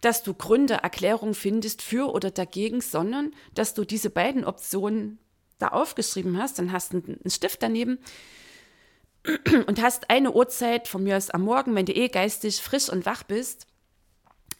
dass 0.00 0.22
du 0.22 0.34
Gründe, 0.34 0.74
Erklärungen 0.74 1.34
findest 1.34 1.82
für 1.82 2.12
oder 2.12 2.30
dagegen, 2.30 2.80
sondern 2.80 3.32
dass 3.54 3.74
du 3.74 3.84
diese 3.84 4.10
beiden 4.10 4.44
Optionen 4.44 5.18
da 5.58 5.68
aufgeschrieben 5.68 6.38
hast, 6.38 6.58
dann 6.58 6.70
hast 6.70 6.92
du 6.92 6.98
einen 6.98 7.30
Stift 7.30 7.62
daneben 7.62 7.98
und 9.66 9.82
hast 9.82 10.08
eine 10.10 10.32
Uhrzeit, 10.32 10.86
von 10.86 11.02
mir 11.02 11.16
aus 11.16 11.30
am 11.30 11.42
Morgen, 11.42 11.74
wenn 11.74 11.86
du 11.86 11.92
eh 11.92 12.08
geistig 12.08 12.62
frisch 12.62 12.88
und 12.88 13.06
wach 13.06 13.24
bist, 13.24 13.66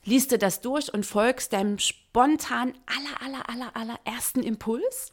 liest 0.08 0.32
du 0.32 0.38
das 0.38 0.60
durch 0.60 0.92
und 0.92 1.04
folgst 1.04 1.52
deinem 1.52 1.78
spontan 1.78 2.72
aller, 2.86 3.22
aller, 3.22 3.48
aller, 3.48 3.76
aller 3.76 4.00
ersten 4.04 4.42
Impuls. 4.42 5.12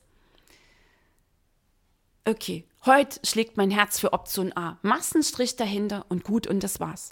Okay, 2.23 2.65
heute 2.85 3.19
schlägt 3.23 3.57
mein 3.57 3.69
Herz 3.69 3.99
für 3.99 4.13
Option 4.13 4.55
A. 4.55 4.79
Machst 4.81 5.13
einen 5.13 5.23
Strich 5.23 5.57
dahinter 5.57 6.05
und 6.09 6.23
gut 6.23 6.47
und 6.47 6.63
das 6.63 6.79
war's. 6.79 7.11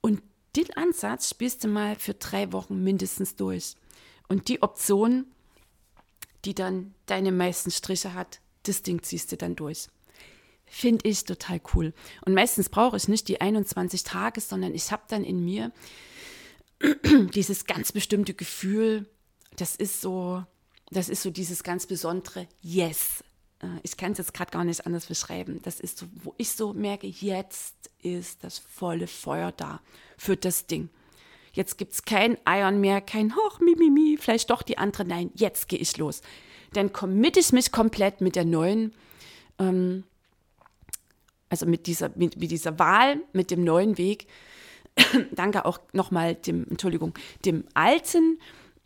Und 0.00 0.22
den 0.56 0.74
Ansatz 0.76 1.28
spielst 1.28 1.64
du 1.64 1.68
mal 1.68 1.96
für 1.96 2.14
drei 2.14 2.52
Wochen 2.52 2.82
mindestens 2.82 3.36
durch. 3.36 3.74
Und 4.28 4.48
die 4.48 4.62
Option, 4.62 5.26
die 6.44 6.54
dann 6.54 6.94
deine 7.06 7.32
meisten 7.32 7.70
Striche 7.70 8.14
hat, 8.14 8.40
das 8.62 8.82
Ding 8.82 9.02
ziehst 9.02 9.32
du 9.32 9.36
dann 9.36 9.56
durch. 9.56 9.88
Finde 10.66 11.08
ich 11.08 11.24
total 11.24 11.60
cool. 11.74 11.92
Und 12.24 12.34
meistens 12.34 12.68
brauche 12.68 12.96
ich 12.96 13.08
nicht 13.08 13.26
die 13.26 13.40
21 13.40 14.04
Tage, 14.04 14.40
sondern 14.40 14.72
ich 14.72 14.92
habe 14.92 15.02
dann 15.08 15.24
in 15.24 15.44
mir 15.44 15.72
dieses 17.34 17.66
ganz 17.66 17.92
bestimmte 17.92 18.34
Gefühl, 18.34 19.06
das 19.56 19.76
ist 19.76 20.00
so, 20.00 20.44
das 20.90 21.08
ist 21.08 21.22
so 21.22 21.30
dieses 21.30 21.62
ganz 21.62 21.86
besondere 21.86 22.48
Yes. 22.62 23.22
Äh, 23.62 23.66
ich 23.82 23.96
kann 23.96 24.12
es 24.12 24.18
jetzt 24.18 24.34
gerade 24.34 24.50
gar 24.50 24.64
nicht 24.64 24.86
anders 24.86 25.06
beschreiben. 25.06 25.60
Das 25.62 25.80
ist 25.80 25.98
so, 25.98 26.06
wo 26.14 26.34
ich 26.38 26.52
so 26.52 26.72
merke, 26.72 27.06
jetzt 27.06 27.90
ist 28.02 28.44
das 28.44 28.58
volle 28.58 29.06
Feuer 29.06 29.52
da 29.52 29.80
für 30.16 30.36
das 30.36 30.66
Ding. 30.66 30.88
Jetzt 31.52 31.78
gibt 31.78 31.92
es 31.92 32.04
kein 32.04 32.38
Eiern 32.46 32.80
mehr, 32.80 33.00
kein 33.00 33.34
Hoch, 33.34 33.58
Mimimi, 33.60 33.90
mi, 33.90 34.10
mi, 34.12 34.16
vielleicht 34.16 34.50
doch 34.50 34.62
die 34.62 34.78
andere. 34.78 35.04
Nein, 35.04 35.30
jetzt 35.34 35.68
gehe 35.68 35.78
ich 35.78 35.96
los. 35.96 36.22
Dann 36.72 36.92
committe 36.92 37.40
ich 37.40 37.52
mich 37.52 37.72
komplett 37.72 38.20
mit 38.20 38.36
der 38.36 38.44
neuen, 38.44 38.94
ähm, 39.58 40.04
also 41.48 41.66
mit 41.66 41.88
dieser, 41.88 42.10
mit, 42.14 42.36
mit 42.36 42.52
dieser 42.52 42.78
Wahl, 42.78 43.20
mit 43.32 43.50
dem 43.50 43.64
neuen 43.64 43.98
Weg. 43.98 44.28
Danke 45.32 45.64
auch 45.64 45.78
nochmal 45.92 46.34
dem, 46.34 46.66
Entschuldigung, 46.68 47.14
dem 47.44 47.64
alten, 47.74 48.38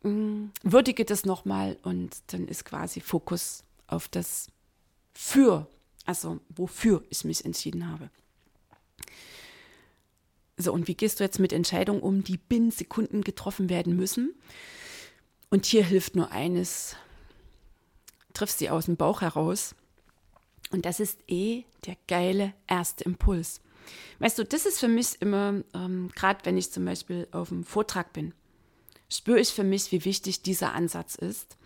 mh, 0.03 0.51
würdige 0.63 1.05
das 1.05 1.25
nochmal 1.25 1.77
und 1.83 2.17
dann 2.29 2.47
ist 2.49 2.65
quasi 2.65 3.01
Fokus 3.01 3.65
auf 3.87 4.09
das 4.09 4.49
Für, 5.13 5.69
also 6.05 6.41
wofür 6.49 7.05
ich 7.11 7.25
mich 7.25 7.45
entschieden 7.45 7.89
habe. 7.91 8.11
So, 10.57 10.73
und 10.73 10.87
wie 10.87 10.95
gehst 10.95 11.19
du 11.19 11.25
jetzt 11.25 11.41
mit 11.41 11.53
Entscheidungen 11.53 12.01
um, 12.01 12.23
die 12.23 12.37
binnen 12.37 12.71
Sekunden 12.71 13.23
getroffen 13.23 13.69
werden 13.69 13.97
müssen? 13.97 14.35
Und 15.51 15.67
hier 15.67 15.85
hilft 15.85 16.15
nur 16.17 16.31
eines, 16.31 16.97
triffst 18.35 18.59
sie 18.59 18.71
aus 18.71 18.87
dem 18.87 18.97
Bauch 18.97 19.21
heraus. 19.21 19.75
Und 20.71 20.85
das 20.85 21.01
ist 21.01 21.19
eh 21.29 21.65
der 21.87 21.97
geile 22.07 22.55
erste 22.67 23.05
Impuls. 23.05 23.61
Weißt 24.19 24.39
du, 24.39 24.45
das 24.45 24.67
ist 24.67 24.81
für 24.81 24.89
mich 24.89 25.21
immer, 25.21 25.63
ähm, 25.75 26.11
gerade 26.15 26.41
wenn 26.45 26.57
ich 26.57 26.71
zum 26.71 26.85
Beispiel 26.85 27.29
auf 27.33 27.51
einem 27.51 27.65
Vortrag 27.65 28.13
bin, 28.13 28.33
spüre 29.09 29.41
ich 29.41 29.51
für 29.51 29.65
mich, 29.65 29.93
wie 29.93 30.05
wichtig 30.05 30.43
dieser 30.43 30.75
Ansatz 30.75 31.15
ist, 31.15 31.57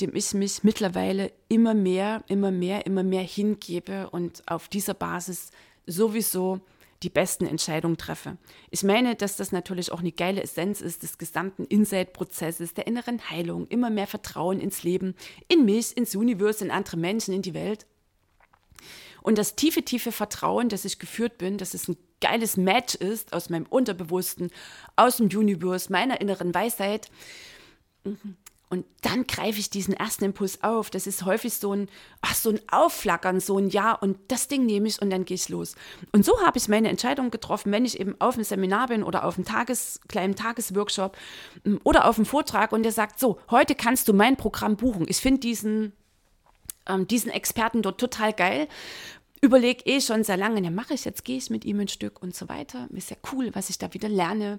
dem 0.00 0.14
ich 0.14 0.32
mich 0.34 0.64
mittlerweile 0.64 1.32
immer 1.48 1.74
mehr, 1.74 2.24
immer 2.28 2.50
mehr, 2.50 2.86
immer 2.86 3.02
mehr 3.02 3.22
hingebe 3.22 4.10
und 4.10 4.42
auf 4.46 4.68
dieser 4.68 4.94
Basis 4.94 5.50
sowieso 5.86 6.60
die 7.02 7.10
besten 7.10 7.46
Entscheidungen 7.46 7.96
treffe. 7.96 8.36
Ich 8.70 8.82
meine, 8.82 9.16
dass 9.16 9.36
das 9.36 9.52
natürlich 9.52 9.90
auch 9.90 10.00
eine 10.00 10.12
geile 10.12 10.42
Essenz 10.42 10.80
ist 10.80 11.02
des 11.02 11.16
gesamten 11.16 11.64
Insight-Prozesses, 11.64 12.74
der 12.74 12.86
inneren 12.86 13.30
Heilung, 13.30 13.66
immer 13.68 13.90
mehr 13.90 14.06
Vertrauen 14.06 14.60
ins 14.60 14.82
Leben, 14.82 15.14
in 15.48 15.64
mich, 15.64 15.96
ins 15.96 16.14
Universum, 16.14 16.68
in 16.68 16.72
andere 16.72 16.98
Menschen, 16.98 17.32
in 17.32 17.42
die 17.42 17.54
Welt. 17.54 17.86
Und 19.22 19.38
das 19.38 19.56
tiefe, 19.56 19.82
tiefe 19.82 20.12
Vertrauen, 20.12 20.68
dass 20.68 20.84
ich 20.84 20.98
geführt 20.98 21.38
bin, 21.38 21.58
dass 21.58 21.74
es 21.74 21.88
ein 21.88 21.96
geiles 22.20 22.56
Match 22.56 22.94
ist 22.94 23.32
aus 23.32 23.50
meinem 23.50 23.66
Unterbewussten, 23.66 24.50
aus 24.96 25.16
dem 25.16 25.26
Universe, 25.26 25.90
meiner 25.90 26.20
inneren 26.20 26.54
Weisheit. 26.54 27.10
Mhm. 28.04 28.36
Und 28.72 28.86
dann 29.02 29.26
greife 29.26 29.58
ich 29.58 29.68
diesen 29.68 29.94
ersten 29.94 30.26
Impuls 30.26 30.62
auf. 30.62 30.90
Das 30.90 31.08
ist 31.08 31.24
häufig 31.24 31.54
so 31.54 31.74
ein, 31.74 31.88
ach, 32.22 32.36
so 32.36 32.50
ein 32.50 32.60
Aufflackern, 32.70 33.40
so 33.40 33.58
ein 33.58 33.68
Ja 33.68 33.94
und 33.94 34.16
das 34.28 34.46
Ding 34.46 34.64
nehme 34.64 34.86
ich 34.86 35.02
und 35.02 35.10
dann 35.10 35.24
gehe 35.24 35.34
ich 35.34 35.48
los. 35.48 35.74
Und 36.12 36.24
so 36.24 36.40
habe 36.46 36.56
ich 36.56 36.68
meine 36.68 36.88
Entscheidung 36.88 37.32
getroffen, 37.32 37.72
wenn 37.72 37.84
ich 37.84 37.98
eben 37.98 38.14
auf 38.20 38.34
einem 38.34 38.44
Seminar 38.44 38.86
bin 38.86 39.02
oder 39.02 39.24
auf 39.24 39.36
einem 39.36 39.44
Tages, 39.44 40.00
kleinen 40.06 40.36
Tagesworkshop 40.36 41.16
mm, 41.64 41.78
oder 41.82 42.04
auf 42.04 42.16
einem 42.16 42.26
Vortrag 42.26 42.70
und 42.70 42.84
der 42.84 42.92
sagt, 42.92 43.18
so, 43.18 43.40
heute 43.50 43.74
kannst 43.74 44.06
du 44.06 44.12
mein 44.12 44.36
Programm 44.36 44.76
buchen. 44.76 45.06
Ich 45.08 45.16
finde 45.16 45.40
diesen, 45.40 45.92
ähm, 46.86 47.06
diesen 47.06 47.30
Experten 47.30 47.82
dort 47.82 48.00
total 48.00 48.32
geil. 48.32 48.68
Überlege 49.40 49.84
eh 49.86 50.00
schon 50.00 50.22
sehr 50.22 50.36
lange, 50.36 50.62
ja, 50.62 50.70
mache 50.70 50.94
ich 50.94 51.04
jetzt, 51.04 51.24
gehe 51.24 51.38
ich 51.38 51.48
mit 51.48 51.64
ihm 51.64 51.80
ein 51.80 51.88
Stück 51.88 52.22
und 52.22 52.34
so 52.34 52.48
weiter. 52.48 52.88
Ist 52.94 53.10
ja 53.10 53.16
cool, 53.32 53.50
was 53.54 53.70
ich 53.70 53.78
da 53.78 53.92
wieder 53.94 54.08
lerne. 54.08 54.58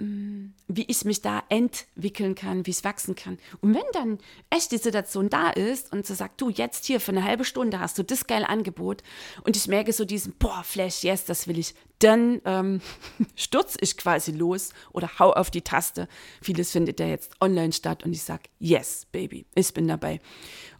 Mm, 0.00 0.52
wie 0.68 0.84
ich 0.84 1.04
mich 1.04 1.22
da 1.22 1.42
entwickeln 1.48 2.36
kann, 2.36 2.66
wie 2.66 2.70
es 2.70 2.84
wachsen 2.84 3.16
kann. 3.16 3.36
Und 3.60 3.74
wenn 3.74 3.82
dann 3.92 4.18
echt 4.48 4.70
die 4.70 4.78
Situation 4.78 5.28
da 5.28 5.50
ist 5.50 5.92
und 5.92 6.06
so 6.06 6.14
sagt, 6.14 6.40
du 6.40 6.50
jetzt 6.50 6.84
hier 6.84 7.00
für 7.00 7.10
eine 7.10 7.24
halbe 7.24 7.44
Stunde 7.44 7.80
hast 7.80 7.98
du 7.98 8.04
das 8.04 8.28
geile 8.28 8.48
Angebot 8.48 9.02
und 9.42 9.56
ich 9.56 9.66
merke 9.66 9.92
so 9.92 10.04
diesen, 10.04 10.34
boah, 10.38 10.62
Flash, 10.62 11.02
yes, 11.02 11.24
das 11.24 11.48
will 11.48 11.58
ich, 11.58 11.74
dann 11.98 12.40
ähm, 12.44 12.80
stürze 13.34 13.78
ich 13.80 13.96
quasi 13.96 14.30
los 14.30 14.70
oder 14.92 15.18
hau 15.18 15.32
auf 15.32 15.50
die 15.50 15.62
Taste. 15.62 16.06
Vieles 16.40 16.70
findet 16.70 17.00
ja 17.00 17.06
jetzt 17.06 17.32
online 17.40 17.72
statt 17.72 18.04
und 18.04 18.12
ich 18.12 18.22
sage, 18.22 18.44
yes, 18.60 19.06
Baby, 19.10 19.46
ich 19.56 19.74
bin 19.74 19.88
dabei. 19.88 20.20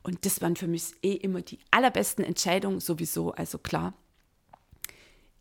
Und 0.05 0.25
das 0.27 0.41
waren 0.43 0.55
für 0.55 0.69
mich 0.69 0.93
eh 1.03 1.15
immer 1.15 1.43
die 1.43 1.59
allerbesten 1.73 2.25
Entscheidungen 2.25 2.79
sowieso, 2.79 3.33
also 3.33 3.59
klar. 3.59 3.95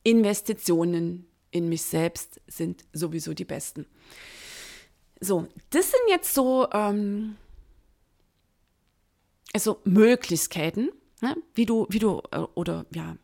Investitionen 0.01 1.26
in 1.51 1.69
mich 1.69 1.83
selbst 1.83 2.41
sind 2.47 2.86
sowieso 2.93 3.33
die 3.33 3.45
besten. 3.45 3.86
So, 5.19 5.47
das 5.71 5.91
sind 5.91 6.01
jetzt 6.10 6.33
so 6.33 6.67
ähm, 6.71 7.38
also 9.53 9.81
Möglichkeiten, 9.86 10.89
ne? 11.21 11.36
wie 11.55 11.65
du, 11.65 11.88
wie 11.89 11.99
du, 11.99 12.21
äh, 12.31 12.39
oder 12.53 12.86
ja, 12.93 13.17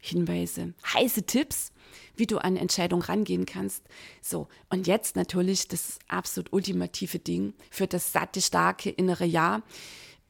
Hinweise, 0.00 0.74
heiße 0.92 1.22
Tipps, 1.22 1.72
wie 2.16 2.26
du 2.26 2.38
an 2.38 2.56
Entscheidungen 2.56 3.02
rangehen 3.02 3.46
kannst. 3.46 3.84
So, 4.20 4.48
und 4.68 4.86
jetzt 4.86 5.16
natürlich 5.16 5.68
das 5.68 5.98
absolut 6.08 6.52
ultimative 6.52 7.20
Ding 7.20 7.54
für 7.70 7.86
das 7.86 8.12
satte, 8.12 8.42
starke 8.42 8.90
innere 8.90 9.24
Ja, 9.24 9.62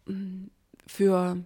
mm, 0.07 0.45
für 0.87 1.43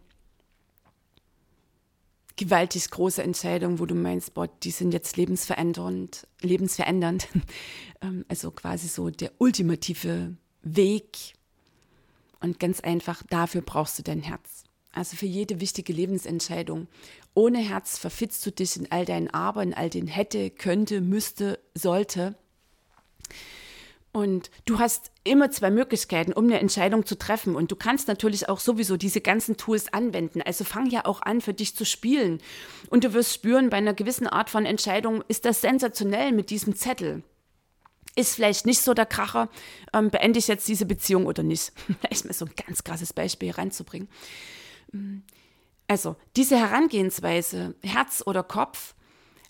gewaltig 2.36 2.90
große 2.90 3.22
Entscheidungen, 3.22 3.78
wo 3.78 3.86
du 3.86 3.94
meinst, 3.94 4.34
boah, 4.34 4.48
die 4.62 4.70
sind 4.70 4.92
jetzt 4.92 5.16
lebensverändernd, 5.16 6.26
lebensverändernd. 6.40 7.28
Ähm, 8.02 8.26
also 8.28 8.50
quasi 8.50 8.88
so 8.88 9.08
der 9.08 9.32
ultimative 9.38 10.36
Weg. 10.60 11.32
Und 12.40 12.60
ganz 12.60 12.80
einfach, 12.80 13.22
dafür 13.30 13.62
brauchst 13.62 13.98
du 13.98 14.02
dein 14.02 14.20
Herz. 14.20 14.64
Also 14.92 15.16
für 15.16 15.24
jede 15.24 15.62
wichtige 15.62 15.94
Lebensentscheidung. 15.94 16.88
Ohne 17.32 17.58
Herz 17.58 17.96
verfitzt 17.96 18.44
du 18.44 18.52
dich 18.52 18.76
in 18.76 18.92
all 18.92 19.06
deinen 19.06 19.28
Aber, 19.28 19.62
in 19.62 19.72
all 19.72 19.88
den 19.88 20.08
hätte, 20.08 20.50
könnte, 20.50 21.00
müsste, 21.00 21.58
sollte. 21.74 22.34
Und 24.16 24.50
du 24.64 24.78
hast 24.78 25.10
immer 25.24 25.50
zwei 25.50 25.70
Möglichkeiten, 25.70 26.32
um 26.32 26.44
eine 26.44 26.58
Entscheidung 26.58 27.04
zu 27.04 27.18
treffen. 27.18 27.54
Und 27.54 27.70
du 27.70 27.76
kannst 27.76 28.08
natürlich 28.08 28.48
auch 28.48 28.60
sowieso 28.60 28.96
diese 28.96 29.20
ganzen 29.20 29.58
Tools 29.58 29.92
anwenden. 29.92 30.40
Also 30.40 30.64
fang 30.64 30.88
ja 30.88 31.04
auch 31.04 31.20
an, 31.20 31.42
für 31.42 31.52
dich 31.52 31.76
zu 31.76 31.84
spielen. 31.84 32.40
Und 32.88 33.04
du 33.04 33.12
wirst 33.12 33.34
spüren, 33.34 33.68
bei 33.68 33.76
einer 33.76 33.92
gewissen 33.92 34.26
Art 34.26 34.48
von 34.48 34.64
Entscheidung 34.64 35.22
ist 35.28 35.44
das 35.44 35.60
sensationell 35.60 36.32
mit 36.32 36.48
diesem 36.48 36.74
Zettel. 36.74 37.24
Ist 38.14 38.36
vielleicht 38.36 38.64
nicht 38.64 38.80
so 38.80 38.94
der 38.94 39.04
Kracher, 39.04 39.50
ähm, 39.92 40.08
beende 40.08 40.38
ich 40.38 40.48
jetzt 40.48 40.66
diese 40.66 40.86
Beziehung 40.86 41.26
oder 41.26 41.42
nicht. 41.42 41.74
Vielleicht 42.00 42.24
mal 42.24 42.32
so 42.32 42.46
ein 42.46 42.52
ganz 42.66 42.84
krasses 42.84 43.12
Beispiel 43.12 43.50
reinzubringen. 43.50 44.08
Also, 45.88 46.16
diese 46.36 46.58
Herangehensweise, 46.58 47.74
Herz 47.82 48.22
oder 48.24 48.42
Kopf, 48.42 48.94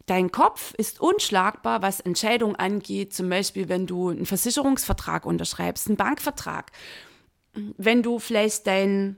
Dein 0.06 0.30
Kopf 0.30 0.72
ist 0.74 1.00
unschlagbar, 1.00 1.82
was 1.82 1.98
Entscheidungen 1.98 2.54
angeht, 2.54 3.12
zum 3.12 3.28
Beispiel 3.28 3.68
wenn 3.68 3.86
du 3.88 4.10
einen 4.10 4.24
Versicherungsvertrag 4.24 5.26
unterschreibst, 5.26 5.88
einen 5.88 5.96
Bankvertrag, 5.96 6.70
wenn 7.76 8.04
du 8.04 8.20
vielleicht 8.20 8.68
dein, 8.68 9.16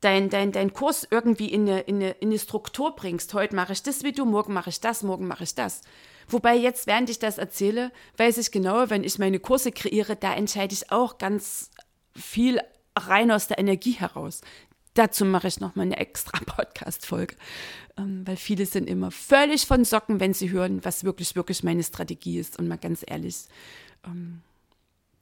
dein, 0.00 0.30
dein, 0.30 0.52
dein 0.52 0.72
Kurs 0.72 1.06
irgendwie 1.10 1.52
in 1.52 1.68
eine, 1.68 1.80
in, 1.80 1.96
eine, 1.96 2.10
in 2.12 2.28
eine 2.28 2.38
Struktur 2.38 2.96
bringst. 2.96 3.34
Heute 3.34 3.54
mache 3.54 3.74
ich 3.74 3.82
das 3.82 4.04
Video, 4.04 4.24
morgen 4.24 4.54
mache 4.54 4.70
ich 4.70 4.80
das, 4.80 5.02
morgen 5.02 5.26
mache 5.26 5.44
ich 5.44 5.54
das. 5.54 5.82
Wobei 6.28 6.56
jetzt, 6.56 6.86
während 6.86 7.10
ich 7.10 7.18
das 7.18 7.36
erzähle, 7.36 7.92
weiß 8.16 8.38
ich 8.38 8.50
genau, 8.50 8.88
wenn 8.88 9.04
ich 9.04 9.18
meine 9.18 9.38
Kurse 9.38 9.72
kreiere, 9.72 10.16
da 10.16 10.34
entscheide 10.34 10.74
ich 10.74 10.90
auch 10.90 11.18
ganz 11.18 11.70
viel 12.14 12.60
rein 12.96 13.30
aus 13.30 13.48
der 13.48 13.58
Energie 13.58 13.92
heraus. 13.92 14.40
Dazu 14.98 15.24
mache 15.24 15.46
ich 15.46 15.60
nochmal 15.60 15.86
eine 15.86 15.96
extra 15.96 16.40
Podcast-Folge, 16.44 17.36
ähm, 17.96 18.26
weil 18.26 18.36
viele 18.36 18.66
sind 18.66 18.90
immer 18.90 19.12
völlig 19.12 19.64
von 19.64 19.84
Socken, 19.84 20.18
wenn 20.18 20.34
sie 20.34 20.50
hören, 20.50 20.84
was 20.84 21.04
wirklich, 21.04 21.36
wirklich 21.36 21.62
meine 21.62 21.84
Strategie 21.84 22.40
ist. 22.40 22.58
Und 22.58 22.66
mal 22.66 22.78
ganz 22.78 23.04
ehrlich, 23.06 23.44
ähm, 24.04 24.40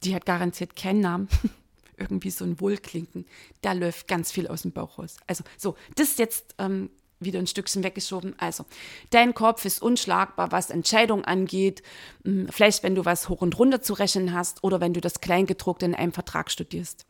die 0.02 0.14
hat 0.14 0.24
garantiert 0.24 0.76
keinen 0.76 1.00
Namen. 1.00 1.28
Irgendwie 1.98 2.30
so 2.30 2.46
ein 2.46 2.58
Wohlklinken. 2.58 3.26
Da 3.60 3.74
läuft 3.74 4.08
ganz 4.08 4.32
viel 4.32 4.48
aus 4.48 4.62
dem 4.62 4.72
Bauch 4.72 4.98
raus. 4.98 5.18
Also, 5.26 5.44
so, 5.58 5.76
das 5.94 6.08
ist 6.08 6.18
jetzt 6.20 6.54
ähm, 6.56 6.88
wieder 7.20 7.38
ein 7.38 7.46
Stückchen 7.46 7.84
weggeschoben. 7.84 8.34
Also, 8.38 8.64
dein 9.10 9.34
Kopf 9.34 9.66
ist 9.66 9.82
unschlagbar, 9.82 10.52
was 10.52 10.70
Entscheidungen 10.70 11.26
angeht. 11.26 11.82
Hm, 12.24 12.48
vielleicht, 12.48 12.82
wenn 12.82 12.94
du 12.94 13.04
was 13.04 13.28
hoch 13.28 13.42
und 13.42 13.58
runter 13.58 13.82
zu 13.82 13.92
rechnen 13.92 14.32
hast 14.32 14.64
oder 14.64 14.80
wenn 14.80 14.94
du 14.94 15.02
das 15.02 15.20
Kleingedruckte 15.20 15.84
in 15.84 15.94
einem 15.94 16.12
Vertrag 16.14 16.50
studierst. 16.50 17.04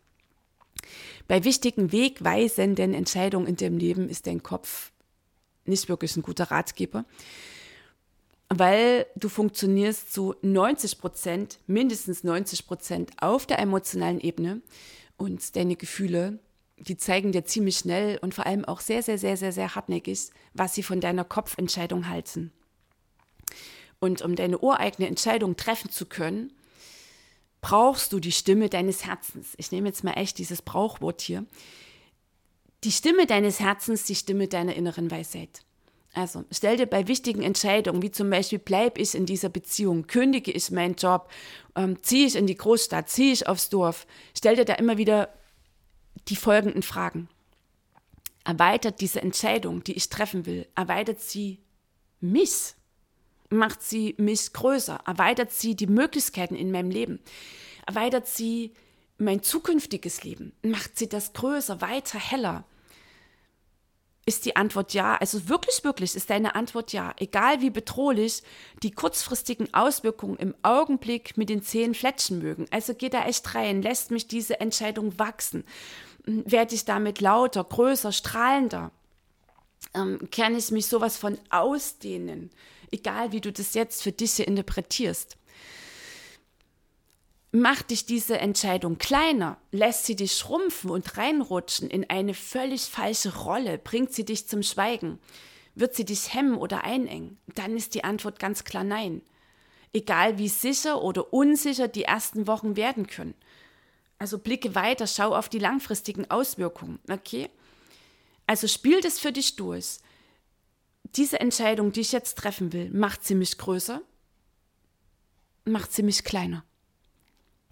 Bei 1.29 1.45
wichtigen 1.45 1.93
wegweisenden 1.93 2.95
Entscheidungen 2.95 3.47
in 3.47 3.57
dem 3.57 3.79
Leben 3.79 4.09
ist 4.09 4.27
dein 4.27 4.43
Kopf 4.43 4.93
nicht 5.65 5.89
wirklich 5.89 6.17
ein 6.17 6.23
guter 6.23 6.51
Ratgeber, 6.51 7.05
weil 8.49 9.07
du 9.17 9.29
funktionierst 9.29 10.13
zu 10.13 10.35
90 10.43 10.99
Prozent, 10.99 11.59
mindestens 11.67 12.23
90 12.23 12.67
Prozent 12.67 13.11
auf 13.21 13.47
der 13.47 13.59
emotionalen 13.59 14.21
Ebene 14.21 14.63
und 15.17 15.57
deine 15.57 15.77
Gefühle, 15.77 16.39
die 16.79 16.97
zeigen 16.97 17.33
dir 17.33 17.45
ziemlich 17.45 17.79
schnell 17.79 18.19
und 18.19 18.35
vor 18.35 18.47
allem 18.47 18.65
auch 18.65 18.81
sehr, 18.81 19.03
sehr, 19.03 19.19
sehr, 19.19 19.37
sehr, 19.37 19.53
sehr 19.53 19.75
hartnäckig, 19.75 20.31
was 20.55 20.75
sie 20.75 20.83
von 20.83 21.01
deiner 21.01 21.25
Kopfentscheidung 21.25 22.09
halten. 22.09 22.53
Und 23.99 24.21
um 24.23 24.37
deine 24.37 24.59
ureigene 24.59 25.09
Entscheidung 25.09 25.57
treffen 25.57 25.91
zu 25.91 26.07
können, 26.07 26.53
brauchst 27.67 28.13
du 28.13 28.21
die 28.21 28.31
Stimme 28.31 28.69
deines 28.69 29.05
Herzens. 29.05 29.55
Ich 29.57 29.73
nehme 29.73 29.89
jetzt 29.89 30.05
mal 30.05 30.13
echt 30.13 30.39
dieses 30.39 30.63
Brauchwort 30.63 31.21
hier. 31.21 31.45
Die 32.85 32.93
Stimme 32.93 33.27
deines 33.27 33.59
Herzens, 33.59 34.05
die 34.05 34.15
Stimme 34.15 34.47
deiner 34.47 34.77
inneren 34.77 35.11
Weisheit. 35.11 35.63
Also 36.15 36.45
stell 36.53 36.77
dir 36.77 36.87
bei 36.87 37.09
wichtigen 37.09 37.43
Entscheidungen, 37.43 38.03
wie 38.03 38.13
zum 38.13 38.31
Beispiel 38.31 38.61
bleibe 38.61 39.01
ich 39.01 39.17
in 39.17 39.27
dieser 39.27 39.49
Beziehung, 39.49 40.07
kündige 40.07 40.53
ich 40.53 40.71
meinen 40.71 40.95
Job, 40.95 41.29
ähm, 41.75 42.01
ziehe 42.05 42.29
ich 42.29 42.37
in 42.37 42.47
die 42.47 42.55
Großstadt, 42.55 43.11
ziehe 43.11 43.33
ich 43.33 43.49
aufs 43.49 43.69
Dorf, 43.69 44.07
stell 44.39 44.55
dir 44.55 44.65
da 44.65 44.75
immer 44.75 44.97
wieder 44.97 45.29
die 46.29 46.37
folgenden 46.37 46.85
Fragen. 46.85 47.29
Erweitert 48.45 49.01
diese 49.01 49.23
Entscheidung, 49.23 49.83
die 49.83 49.95
ich 49.95 50.09
treffen 50.09 50.47
will, 50.47 50.69
erweitert 50.77 51.21
sie 51.21 51.59
mich? 52.21 52.76
Macht 53.57 53.83
sie 53.83 54.15
mich 54.19 54.53
größer, 54.53 55.01
erweitert 55.07 55.53
sie 55.53 55.75
die 55.75 55.87
Möglichkeiten 55.87 56.55
in 56.55 56.71
meinem 56.71 56.91
Leben, 56.91 57.21
erweitert 57.87 58.29
sie 58.29 58.73
mein 59.19 59.43
zukünftiges 59.43 60.25
Leben, 60.25 60.53
macht 60.63 60.99
sie 60.99 61.09
das 61.09 61.33
größer, 61.33 61.81
weiter, 61.81 62.19
heller. 62.19 62.65
Ist 64.29 64.45
die 64.45 64.57
Antwort 64.57 64.93
ja, 64.93 65.17
also 65.17 65.49
wirklich, 65.49 65.85
wirklich 65.85 66.17
ist 66.17 66.31
deine 66.31 66.57
Antwort 66.57 66.93
ja, 66.93 67.15
egal 67.19 67.61
wie 67.61 67.71
bedrohlich 67.71 68.43
die 68.83 68.91
kurzfristigen 68.91 69.73
Auswirkungen 69.73 70.37
im 70.37 70.55
Augenblick 70.63 71.37
mit 71.37 71.49
den 71.49 71.63
Zehen 71.63 71.95
fletschen 71.95 72.41
mögen. 72.41 72.67
Also 72.73 72.93
geh 72.93 73.09
da 73.09 73.25
echt 73.27 73.55
rein, 73.55 73.83
lässt 73.83 74.11
mich 74.11 74.27
diese 74.27 74.59
Entscheidung 74.59 75.17
wachsen, 75.21 75.65
werde 76.25 76.75
ich 76.75 76.85
damit 76.85 77.21
lauter, 77.21 77.63
größer, 77.63 78.11
strahlender, 78.11 78.91
ähm, 79.95 80.19
kann 80.33 80.57
ich 80.57 80.73
mich 80.73 80.87
sowas 80.87 81.17
von 81.17 81.39
ausdehnen, 81.51 82.51
egal 82.91 83.33
wie 83.33 83.41
du 83.41 83.53
das 83.53 83.75
jetzt 83.75 84.03
für 84.03 84.13
dich 84.13 84.39
interpretierst. 84.41 85.37
Macht 87.53 87.91
dich 87.91 88.05
diese 88.05 88.39
Entscheidung 88.39 88.99
kleiner, 88.99 89.57
lässt 89.71 90.05
sie 90.05 90.17
dich 90.17 90.37
schrumpfen 90.37 90.91
und 90.91 91.17
reinrutschen 91.17 91.89
in 91.89 92.09
eine 92.11 92.35
völlig 92.35 92.83
falsche 92.83 93.35
Rolle, 93.35 93.79
bringt 93.79 94.13
sie 94.13 94.25
dich 94.25 94.47
zum 94.47 94.63
Schweigen, 94.63 95.19
wird 95.75 95.95
sie 95.95 96.05
dich 96.05 96.35
hemmen 96.35 96.59
oder 96.59 96.85
einengen, 96.85 97.39
dann 97.55 97.77
ist 97.77 97.95
die 97.95 98.05
Antwort 98.05 98.39
ganz 98.39 98.65
klar 98.65 98.85
nein. 98.85 99.23
Egal 99.93 100.37
wie 100.39 100.49
sicher 100.49 101.03
oder 101.03 101.33
unsicher 101.33 101.89
die 101.89 102.03
ersten 102.03 102.47
Wochen 102.47 102.77
werden 102.77 103.07
können. 103.07 103.35
Also 104.19 104.39
blicke 104.39 104.75
weiter, 104.75 105.07
schau 105.07 105.35
auf 105.35 105.49
die 105.49 105.59
langfristigen 105.59 106.31
Auswirkungen, 106.31 106.99
okay? 107.11 107.49
Also 108.47 108.69
spiel 108.69 109.01
das 109.01 109.19
für 109.19 109.33
dich 109.33 109.57
durch 109.57 110.01
diese 111.15 111.41
Entscheidung, 111.41 111.93
die 111.93 112.01
ich 112.01 112.13
jetzt 112.13 112.39
treffen 112.39 112.73
will, 112.73 112.91
macht 112.91 113.25
sie 113.25 113.35
mich 113.35 113.59
größer, 113.59 114.03
macht 115.65 115.93
sie 115.93 116.03
mich 116.03 116.25
kleiner. 116.25 116.65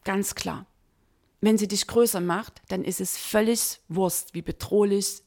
Ganz 0.05 0.35
klar. 0.35 0.66
Wenn 1.40 1.59
sie 1.59 1.68
dich 1.68 1.87
größer 1.87 2.20
macht, 2.20 2.62
dann 2.68 2.85
ist 2.85 3.01
es 3.01 3.18
völlig 3.18 3.81
Wurst, 3.88 4.35
wie 4.35 4.42
bedrohlich 4.42 5.23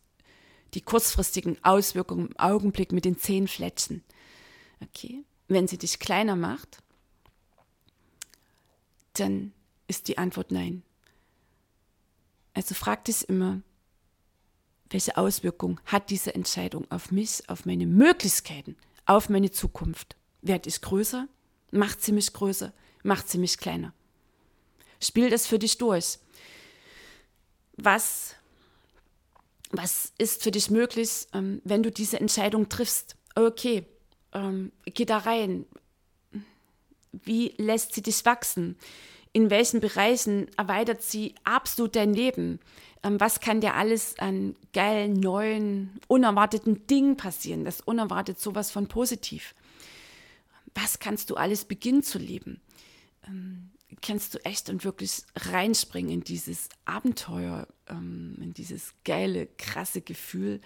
die 0.74 0.82
kurzfristigen 0.82 1.64
Auswirkungen 1.64 2.28
im 2.28 2.40
Augenblick 2.40 2.92
mit 2.92 3.06
den 3.06 3.18
Zehen 3.18 3.48
fletschen. 3.48 4.04
Okay? 4.82 5.24
Wenn 5.48 5.68
sie 5.68 5.78
dich 5.78 6.00
kleiner 6.00 6.36
macht, 6.36 6.80
dann 9.14 9.54
ist 9.88 10.08
die 10.08 10.18
Antwort 10.18 10.52
nein. 10.52 10.84
Also 12.54 12.76
frag 12.76 13.06
dich 13.06 13.28
immer, 13.30 13.62
welche 14.90 15.18
Auswirkung 15.18 15.80
hat 15.86 16.10
diese 16.10 16.34
Entscheidung 16.34 16.90
auf 16.90 17.12
mich, 17.12 17.48
auf 17.50 17.66
meine 17.66 17.86
Möglichkeiten, 17.86 18.76
auf 19.06 19.30
meine 19.30 19.52
Zukunft? 19.52 20.16
Werde 20.42 20.70
ich 20.70 20.82
größer? 20.82 21.28
Macht 21.72 22.02
sie 22.02 22.12
mich 22.12 22.32
größer? 22.32 22.72
Macht 23.04 23.30
sie 23.30 23.38
mich 23.38 23.58
kleiner? 23.58 23.94
Spiel 25.02 25.30
das 25.30 25.46
für 25.46 25.60
dich 25.60 25.78
durch. 25.78 26.20
Was, 27.76 28.36
was 29.72 30.14
ist 30.18 30.44
für 30.44 30.52
dich 30.52 30.70
möglich, 30.70 31.28
ähm, 31.34 31.62
wenn 31.64 31.84
du 31.84 31.92
diese 31.92 32.20
Entscheidung 32.20 32.70
triffst? 32.70 33.16
Okay, 33.36 33.86
ähm, 34.34 34.72
geh 34.86 35.06
da 35.06 35.20
rein. 35.20 35.66
Wie 37.12 37.54
lässt 37.58 37.94
sie 37.94 38.02
dich 38.02 38.26
wachsen? 38.26 38.78
In 39.38 39.52
welchen 39.52 39.82
Bereichen 39.82 40.48
erweitert 40.58 41.04
sie 41.04 41.36
absolut 41.44 41.96
dein 41.96 42.12
Leben? 42.12 42.60
Ähm, 43.04 43.20
was 43.20 43.40
kann 43.40 43.62
dir 43.62 43.76
alles 43.76 44.18
an 44.18 44.56
geilen, 44.74 45.14
neuen, 45.14 46.00
unerwarteten 46.08 46.88
Dingen 46.88 47.18
passieren? 47.18 47.64
Das 47.64 47.80
unerwartet 47.80 48.40
sowas 48.40 48.72
von 48.72 48.88
positiv. 48.88 49.54
Was 50.74 50.98
kannst 50.98 51.30
du 51.30 51.36
alles 51.36 51.66
beginnen 51.66 52.02
zu 52.02 52.18
leben? 52.18 52.62
Ähm, 53.28 53.70
kannst 54.02 54.34
du 54.34 54.44
echt 54.44 54.72
und 54.72 54.84
wirklich 54.84 55.22
reinspringen 55.36 56.12
in 56.12 56.24
dieses 56.24 56.70
Abenteuer, 56.86 57.68
ähm, 57.90 58.38
in 58.42 58.56
dieses 58.56 58.96
geile, 59.06 59.46
krasse 59.60 60.02
Gefühl, 60.02 60.62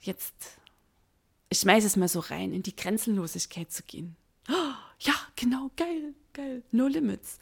jetzt, 0.00 0.34
ich 1.48 1.60
schmeiße 1.60 1.86
es 1.86 1.94
mal 1.94 2.08
so 2.08 2.18
rein, 2.18 2.52
in 2.52 2.64
die 2.64 2.74
Grenzenlosigkeit 2.74 3.70
zu 3.70 3.84
gehen. 3.84 4.16
Oh, 4.48 4.74
ja, 4.98 5.14
genau, 5.36 5.70
geil, 5.76 6.14
geil, 6.32 6.64
no 6.72 6.88
limits. 6.88 7.38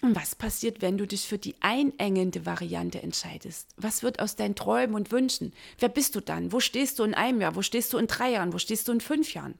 Und 0.00 0.14
was 0.14 0.36
passiert, 0.36 0.80
wenn 0.80 0.96
du 0.96 1.06
dich 1.06 1.26
für 1.26 1.38
die 1.38 1.56
einengende 1.60 2.46
Variante 2.46 3.02
entscheidest? 3.02 3.68
Was 3.76 4.04
wird 4.04 4.20
aus 4.20 4.36
deinen 4.36 4.54
Träumen 4.54 4.94
und 4.94 5.10
Wünschen? 5.10 5.52
Wer 5.78 5.88
bist 5.88 6.14
du 6.14 6.20
dann? 6.20 6.52
Wo 6.52 6.60
stehst 6.60 6.98
du 6.98 7.04
in 7.04 7.14
einem 7.14 7.40
Jahr? 7.40 7.56
Wo 7.56 7.62
stehst 7.62 7.92
du 7.92 7.98
in 7.98 8.06
drei 8.06 8.30
Jahren? 8.30 8.52
Wo 8.52 8.58
stehst 8.58 8.86
du 8.86 8.92
in 8.92 9.00
fünf 9.00 9.34
Jahren? 9.34 9.54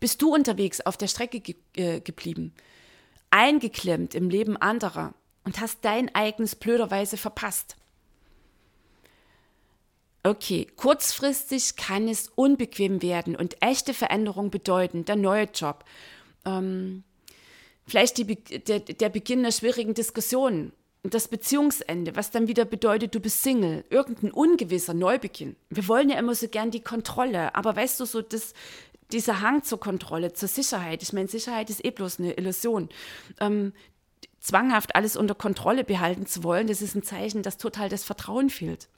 Bist 0.00 0.22
du 0.22 0.34
unterwegs 0.34 0.80
auf 0.80 0.96
der 0.96 1.08
Strecke 1.08 1.40
ge 1.40 1.56
äh, 1.76 2.00
geblieben? 2.00 2.54
Eingeklemmt 3.30 4.14
im 4.14 4.30
Leben 4.30 4.56
anderer 4.56 5.12
und 5.44 5.60
hast 5.60 5.84
dein 5.84 6.14
eigenes 6.14 6.56
blöderweise 6.56 7.18
verpasst? 7.18 7.76
Okay, 10.22 10.66
kurzfristig 10.76 11.76
kann 11.76 12.08
es 12.08 12.28
unbequem 12.34 13.02
werden 13.02 13.36
und 13.36 13.60
echte 13.60 13.92
Veränderung 13.92 14.50
bedeuten, 14.50 15.04
der 15.04 15.16
neue 15.16 15.44
Job. 15.44 15.84
Ähm, 16.46 17.04
vielleicht 17.86 18.18
die, 18.18 18.24
der, 18.36 18.80
der 18.80 19.08
Beginn 19.08 19.40
einer 19.40 19.52
schwierigen 19.52 19.94
Diskussion, 19.94 20.72
das 21.02 21.28
Beziehungsende, 21.28 22.16
was 22.16 22.30
dann 22.30 22.48
wieder 22.48 22.64
bedeutet, 22.64 23.14
du 23.14 23.20
bist 23.20 23.42
Single, 23.42 23.84
irgendein 23.90 24.30
ungewisser 24.30 24.94
Neubeginn. 24.94 25.54
Wir 25.68 25.86
wollen 25.86 26.08
ja 26.08 26.18
immer 26.18 26.34
so 26.34 26.48
gern 26.48 26.70
die 26.70 26.80
Kontrolle, 26.80 27.54
aber 27.54 27.76
weißt 27.76 28.00
du, 28.00 28.06
so 28.06 28.22
das, 28.22 28.54
dieser 29.12 29.42
Hang 29.42 29.62
zur 29.62 29.78
Kontrolle, 29.78 30.32
zur 30.32 30.48
Sicherheit, 30.48 31.02
ich 31.02 31.12
meine, 31.12 31.28
Sicherheit 31.28 31.68
ist 31.68 31.84
eh 31.84 31.90
bloß 31.90 32.20
eine 32.20 32.32
Illusion. 32.32 32.88
Ähm, 33.38 33.74
zwanghaft 34.40 34.96
alles 34.96 35.16
unter 35.16 35.34
Kontrolle 35.34 35.84
behalten 35.84 36.26
zu 36.26 36.42
wollen, 36.42 36.68
das 36.68 36.80
ist 36.80 36.94
ein 36.94 37.02
Zeichen, 37.02 37.42
dass 37.42 37.58
total 37.58 37.90
das 37.90 38.04
Vertrauen 38.04 38.48
fehlt. 38.48 38.88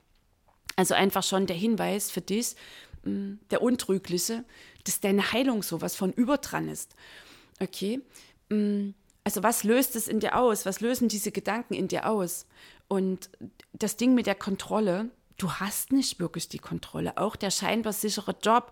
Also 0.77 0.93
einfach 0.93 1.23
schon 1.23 1.45
der 1.45 1.57
Hinweis 1.57 2.09
für 2.09 2.21
dich, 2.21 2.55
mm, 3.03 3.33
der 3.51 3.61
Untrügliche, 3.61 4.45
dass 4.85 5.01
deine 5.01 5.33
Heilung 5.33 5.61
sowas 5.61 5.95
von 5.95 6.13
überdran 6.13 6.69
ist. 6.69 6.95
Okay? 7.59 8.01
Mm, 8.49 8.91
also 9.23 9.43
was 9.43 9.63
löst 9.63 9.95
es 9.95 10.07
in 10.07 10.19
dir 10.19 10.37
aus? 10.37 10.65
Was 10.65 10.79
lösen 10.79 11.09
diese 11.09 11.31
Gedanken 11.31 11.73
in 11.73 11.87
dir 11.87 12.09
aus? 12.09 12.45
Und 12.87 13.29
das 13.73 13.97
Ding 13.97 14.13
mit 14.13 14.25
der 14.25 14.35
Kontrolle, 14.35 15.11
du 15.37 15.51
hast 15.51 15.91
nicht 15.91 16.19
wirklich 16.19 16.47
die 16.47 16.59
Kontrolle. 16.59 17.17
Auch 17.17 17.35
der 17.35 17.51
scheinbar 17.51 17.93
sichere 17.93 18.35
Job, 18.41 18.71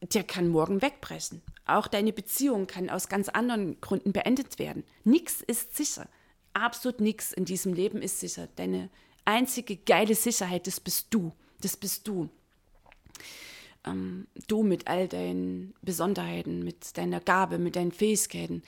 der 0.00 0.24
kann 0.24 0.48
morgen 0.48 0.82
wegbrechen. 0.82 1.42
Auch 1.64 1.86
deine 1.86 2.12
Beziehung 2.12 2.66
kann 2.66 2.90
aus 2.90 3.08
ganz 3.08 3.28
anderen 3.28 3.80
Gründen 3.80 4.12
beendet 4.12 4.58
werden. 4.58 4.84
Nichts 5.04 5.42
ist 5.42 5.76
sicher. 5.76 6.08
Absolut 6.54 7.00
nichts 7.00 7.32
in 7.32 7.44
diesem 7.44 7.72
Leben 7.72 8.02
ist 8.02 8.20
sicher. 8.20 8.48
Deine 8.56 8.90
einzige 9.24 9.76
geile 9.76 10.14
Sicherheit, 10.14 10.66
das 10.66 10.80
bist 10.80 11.08
du. 11.10 11.32
Das 11.60 11.76
bist 11.76 12.08
du. 12.08 12.28
Ähm, 13.84 14.26
du 14.46 14.62
mit 14.62 14.86
all 14.86 15.08
deinen 15.08 15.74
Besonderheiten, 15.82 16.62
mit 16.62 16.96
deiner 16.96 17.20
Gabe, 17.20 17.58
mit 17.58 17.76
deinen 17.76 17.92
Fähigkeiten, 17.92 18.62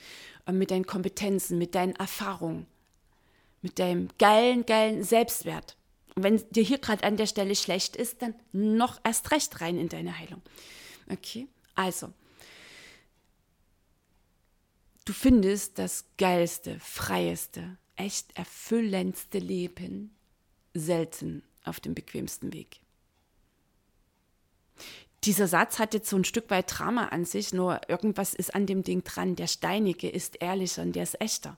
äh, 0.45 0.51
mit 0.51 0.71
deinen 0.71 0.85
Kompetenzen, 0.85 1.57
mit 1.57 1.75
deinen 1.75 1.95
Erfahrungen, 1.95 2.65
mit 3.61 3.79
deinem 3.79 4.09
geilen, 4.19 4.65
geilen 4.65 5.03
Selbstwert. 5.03 5.77
Und 6.15 6.23
wenn 6.23 6.43
dir 6.51 6.63
hier 6.63 6.77
gerade 6.77 7.03
an 7.03 7.17
der 7.17 7.27
Stelle 7.27 7.55
schlecht 7.55 7.95
ist, 7.95 8.21
dann 8.21 8.35
noch 8.51 8.99
erst 9.03 9.31
recht 9.31 9.61
rein 9.61 9.77
in 9.77 9.89
deine 9.89 10.17
Heilung. 10.17 10.41
Okay, 11.09 11.47
also. 11.75 12.11
Du 15.05 15.13
findest 15.13 15.77
das 15.77 16.05
geilste, 16.17 16.79
freieste, 16.79 17.77
echt 17.95 18.35
erfüllendste 18.35 19.37
Leben 19.37 20.15
selten 20.73 21.43
auf 21.63 21.79
dem 21.79 21.93
bequemsten 21.93 22.53
Weg. 22.53 22.79
Dieser 25.25 25.47
Satz 25.47 25.79
hat 25.79 25.95
jetzt 25.95 26.09
so 26.09 26.17
ein 26.17 26.23
Stück 26.23 26.51
weit 26.51 26.65
Drama 26.67 27.07
an 27.07 27.25
sich, 27.25 27.51
nur 27.51 27.81
irgendwas 27.89 28.35
ist 28.35 28.53
an 28.53 28.67
dem 28.67 28.83
Ding 28.83 29.03
dran. 29.03 29.35
Der 29.35 29.47
Steinige 29.47 30.07
ist 30.07 30.41
ehrlicher 30.41 30.83
und 30.83 30.95
der 30.95 31.03
ist 31.03 31.19
echter. 31.19 31.57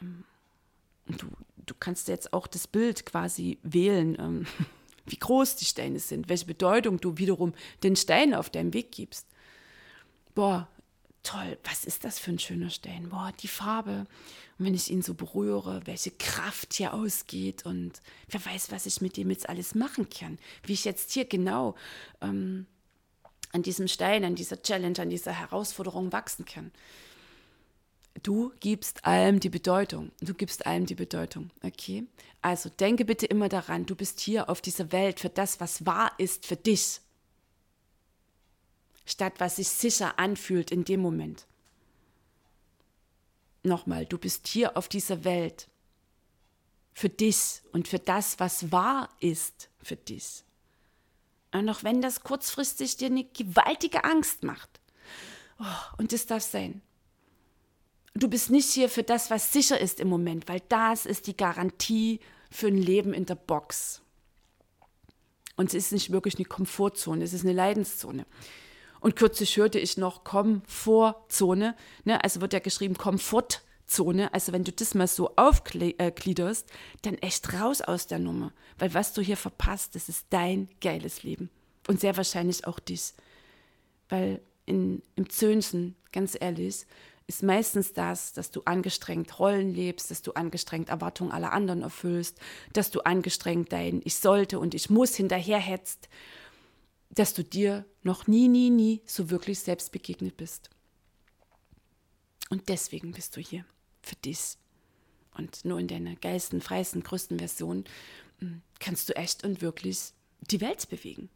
Und 0.00 1.22
du, 1.22 1.28
du 1.64 1.74
kannst 1.78 2.08
jetzt 2.08 2.34
auch 2.34 2.46
das 2.46 2.66
Bild 2.66 3.06
quasi 3.06 3.58
wählen, 3.62 4.16
ähm, 4.18 4.46
wie 5.06 5.16
groß 5.16 5.56
die 5.56 5.64
Steine 5.64 5.98
sind, 5.98 6.28
welche 6.28 6.46
Bedeutung 6.46 7.00
du 7.00 7.16
wiederum 7.16 7.54
den 7.82 7.96
Steinen 7.96 8.34
auf 8.34 8.50
deinem 8.50 8.74
Weg 8.74 8.92
gibst. 8.92 9.26
Boah, 10.34 10.68
toll, 11.22 11.58
was 11.64 11.84
ist 11.84 12.04
das 12.04 12.18
für 12.18 12.30
ein 12.30 12.38
schöner 12.38 12.70
Stein? 12.70 13.08
Boah, 13.08 13.32
die 13.40 13.48
Farbe. 13.48 14.06
Und 14.58 14.66
wenn 14.66 14.74
ich 14.74 14.90
ihn 14.90 15.02
so 15.02 15.14
berühre, 15.14 15.80
welche 15.84 16.10
Kraft 16.10 16.74
hier 16.74 16.94
ausgeht 16.94 17.64
und 17.64 18.00
wer 18.28 18.44
weiß, 18.44 18.70
was 18.70 18.86
ich 18.86 19.00
mit 19.00 19.16
dem 19.16 19.30
jetzt 19.30 19.48
alles 19.48 19.74
machen 19.74 20.08
kann. 20.10 20.38
Wie 20.64 20.72
ich 20.72 20.84
jetzt 20.84 21.12
hier 21.12 21.24
genau 21.24 21.74
ähm, 22.20 22.66
an 23.52 23.62
diesem 23.62 23.88
Stein, 23.88 24.24
an 24.24 24.34
dieser 24.34 24.62
Challenge, 24.62 24.98
an 24.98 25.10
dieser 25.10 25.32
Herausforderung 25.32 26.12
wachsen 26.12 26.44
kann. 26.44 26.72
Du 28.22 28.52
gibst 28.60 29.04
allem 29.04 29.40
die 29.40 29.48
Bedeutung. 29.48 30.12
Du 30.20 30.34
gibst 30.34 30.66
allem 30.66 30.86
die 30.86 30.94
Bedeutung. 30.94 31.50
Okay? 31.62 32.04
Also 32.40 32.68
denke 32.68 33.04
bitte 33.04 33.26
immer 33.26 33.48
daran, 33.48 33.86
du 33.86 33.94
bist 33.94 34.20
hier 34.20 34.48
auf 34.48 34.60
dieser 34.60 34.92
Welt 34.92 35.20
für 35.20 35.28
das, 35.28 35.60
was 35.60 35.86
wahr 35.86 36.12
ist 36.18 36.46
für 36.46 36.56
dich 36.56 37.00
statt 39.04 39.34
was 39.38 39.56
sich 39.56 39.68
sicher 39.68 40.18
anfühlt 40.18 40.70
in 40.70 40.84
dem 40.84 41.00
Moment. 41.00 41.46
Nochmal, 43.62 44.06
du 44.06 44.18
bist 44.18 44.48
hier 44.48 44.76
auf 44.76 44.88
dieser 44.88 45.24
Welt 45.24 45.68
für 46.94 47.08
dich 47.08 47.62
und 47.72 47.88
für 47.88 47.98
das, 47.98 48.38
was 48.40 48.72
wahr 48.72 49.08
ist 49.20 49.68
für 49.82 49.96
dich. 49.96 50.44
Und 51.52 51.68
auch 51.68 51.84
wenn 51.84 52.02
das 52.02 52.22
kurzfristig 52.22 52.96
dir 52.96 53.06
eine 53.06 53.24
gewaltige 53.24 54.04
Angst 54.04 54.42
macht. 54.42 54.80
Oh, 55.58 55.98
und 55.98 56.12
das 56.12 56.26
darf 56.26 56.42
sein. 56.42 56.82
Du 58.14 58.28
bist 58.28 58.50
nicht 58.50 58.70
hier 58.70 58.88
für 58.88 59.02
das, 59.02 59.30
was 59.30 59.52
sicher 59.52 59.80
ist 59.80 60.00
im 60.00 60.08
Moment, 60.08 60.48
weil 60.48 60.60
das 60.68 61.06
ist 61.06 61.26
die 61.26 61.36
Garantie 61.36 62.20
für 62.50 62.66
ein 62.66 62.76
Leben 62.76 63.14
in 63.14 63.26
der 63.26 63.36
Box. 63.36 64.02
Und 65.56 65.68
es 65.68 65.74
ist 65.74 65.92
nicht 65.92 66.10
wirklich 66.10 66.36
eine 66.36 66.44
Komfortzone, 66.44 67.24
es 67.24 67.32
ist 67.32 67.44
eine 67.44 67.52
Leidenszone. 67.52 68.26
Und 69.02 69.16
kürzlich 69.16 69.56
hörte 69.56 69.80
ich 69.80 69.96
noch 69.96 70.22
Komfortzone, 70.22 71.74
ne? 72.04 72.22
also 72.22 72.40
wird 72.40 72.52
ja 72.52 72.60
geschrieben 72.60 72.96
Komfortzone. 72.96 74.32
Also 74.32 74.52
wenn 74.52 74.62
du 74.62 74.70
das 74.70 74.94
mal 74.94 75.08
so 75.08 75.34
aufgliederst, 75.34 76.70
dann 77.02 77.16
echt 77.16 77.52
raus 77.52 77.80
aus 77.80 78.06
der 78.06 78.20
Nummer. 78.20 78.52
Weil 78.78 78.94
was 78.94 79.12
du 79.12 79.20
hier 79.20 79.36
verpasst, 79.36 79.96
das 79.96 80.08
ist 80.08 80.26
dein 80.30 80.68
geiles 80.80 81.24
Leben. 81.24 81.50
Und 81.88 81.98
sehr 81.98 82.16
wahrscheinlich 82.16 82.64
auch 82.64 82.78
dich. 82.78 83.12
Weil 84.08 84.40
in, 84.66 85.02
im 85.16 85.28
Zöhnchen, 85.28 85.96
ganz 86.12 86.36
ehrlich, 86.40 86.86
ist 87.26 87.42
meistens 87.42 87.92
das, 87.94 88.32
dass 88.32 88.52
du 88.52 88.62
angestrengt 88.66 89.36
Rollen 89.40 89.74
lebst, 89.74 90.12
dass 90.12 90.22
du 90.22 90.30
angestrengt 90.32 90.90
Erwartungen 90.90 91.32
aller 91.32 91.52
anderen 91.52 91.82
erfüllst, 91.82 92.38
dass 92.72 92.92
du 92.92 93.00
angestrengt 93.00 93.72
dein 93.72 94.00
Ich 94.04 94.14
sollte 94.14 94.60
und 94.60 94.74
ich 94.74 94.90
muss 94.90 95.16
hinterherhetzt 95.16 96.08
dass 97.14 97.34
du 97.34 97.44
dir 97.44 97.84
noch 98.02 98.26
nie, 98.26 98.48
nie, 98.48 98.70
nie 98.70 99.02
so 99.06 99.30
wirklich 99.30 99.60
selbst 99.60 99.92
begegnet 99.92 100.36
bist. 100.36 100.70
Und 102.48 102.68
deswegen 102.68 103.12
bist 103.12 103.36
du 103.36 103.40
hier, 103.40 103.64
für 104.02 104.16
dich. 104.16 104.56
Und 105.34 105.64
nur 105.64 105.78
in 105.78 105.88
deiner 105.88 106.16
geilsten, 106.16 106.60
freisten, 106.60 107.02
größten 107.02 107.38
Version 107.38 107.84
hm, 108.38 108.62
kannst 108.80 109.08
du 109.08 109.16
echt 109.16 109.44
und 109.44 109.62
wirklich 109.62 110.12
die 110.50 110.60
Welt 110.60 110.88
bewegen. 110.88 111.30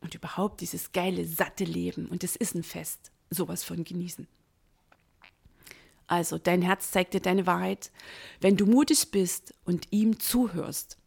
Und 0.00 0.14
überhaupt 0.14 0.60
dieses 0.60 0.92
geile, 0.92 1.26
satte 1.26 1.64
Leben. 1.64 2.06
Und 2.06 2.22
es 2.22 2.36
ist 2.36 2.54
ein 2.54 2.62
Fest, 2.62 3.10
sowas 3.30 3.64
von 3.64 3.82
genießen. 3.82 4.28
Also, 6.06 6.38
dein 6.38 6.62
Herz 6.62 6.92
zeigt 6.92 7.14
dir 7.14 7.20
deine 7.20 7.46
Wahrheit. 7.46 7.90
Wenn 8.40 8.56
du 8.56 8.66
mutig 8.66 9.10
bist 9.10 9.54
und 9.64 9.88
ihm 9.90 10.20
zuhörst, 10.20 10.98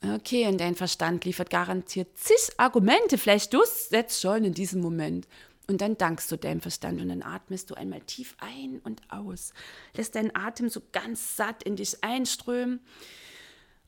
Okay, 0.00 0.46
und 0.46 0.58
dein 0.58 0.76
Verstand 0.76 1.24
liefert 1.24 1.50
garantiert 1.50 2.16
zig 2.16 2.52
Argumente, 2.56 3.18
vielleicht 3.18 3.52
du 3.52 3.60
setzt 3.64 4.20
schon 4.20 4.44
in 4.44 4.54
diesem 4.54 4.80
Moment. 4.80 5.26
Und 5.66 5.82
dann 5.82 5.98
dankst 5.98 6.32
du 6.32 6.36
deinem 6.36 6.62
Verstand 6.62 7.00
und 7.02 7.10
dann 7.10 7.22
atmest 7.22 7.68
du 7.68 7.74
einmal 7.74 8.00
tief 8.00 8.36
ein 8.38 8.80
und 8.84 9.02
aus. 9.10 9.52
Lässt 9.94 10.14
deinen 10.14 10.34
Atem 10.34 10.70
so 10.70 10.80
ganz 10.92 11.36
satt 11.36 11.62
in 11.62 11.76
dich 11.76 12.02
einströmen 12.02 12.80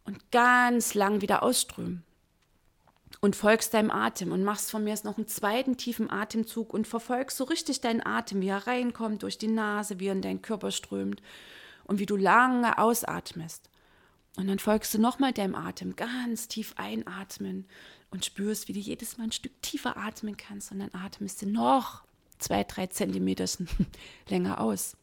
und 0.05 0.31
ganz 0.31 0.93
lang 0.93 1.23
wieder 1.23 1.43
ausströmen. 1.43 2.05
Und 3.23 3.35
folgst 3.35 3.73
deinem 3.73 3.91
Atem 3.91 4.33
und 4.33 4.45
machst 4.45 4.71
von 4.71 4.85
mir 4.85 4.91
jetzt 4.91 5.05
noch 5.05 5.17
einen 5.17 5.27
zweiten 5.27 5.77
tiefen 5.77 6.11
Atemzug 6.11 6.75
und 6.75 6.87
verfolgst 6.87 7.37
so 7.37 7.45
richtig 7.45 7.81
deinen 7.81 8.05
Atem, 8.05 8.41
wie 8.41 8.49
er 8.49 8.67
reinkommt 8.67 9.23
durch 9.23 9.39
die 9.39 9.49
Nase, 9.49 10.01
wie 10.01 10.09
er 10.09 10.13
in 10.13 10.23
deinen 10.23 10.43
Körper 10.43 10.71
strömt 10.71 11.23
und 11.85 11.99
wie 11.99 12.07
du 12.07 12.17
lange 12.17 12.77
ausatmest. 12.79 13.71
Und 14.37 14.47
dann 14.47 14.59
folgst 14.59 14.95
du 14.95 14.99
nochmal 14.99 15.33
deinem 15.33 15.55
Atem, 15.55 15.97
ganz 15.97 16.49
tief 16.49 16.75
einatmen 16.77 17.67
und 18.11 18.25
spürst, 18.25 18.69
wie 18.69 18.73
du 18.73 18.79
jedes 18.79 19.19
Mal 19.19 19.25
ein 19.25 19.33
Stück 19.33 19.61
tiefer 19.63 19.97
atmen 19.97 20.37
kannst. 20.37 20.73
Und 20.73 20.81
dann 20.81 20.95
atmest 20.95 21.43
du 21.43 21.47
noch 21.47 22.05
zwei, 22.39 22.65
drei 22.65 22.87
Zentimeter 22.87 23.47
länger 24.29 24.61
aus. 24.61 24.97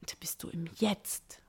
Und 0.00 0.20
bist 0.20 0.42
du 0.42 0.48
im 0.48 0.68
Jetzt. 0.76 1.40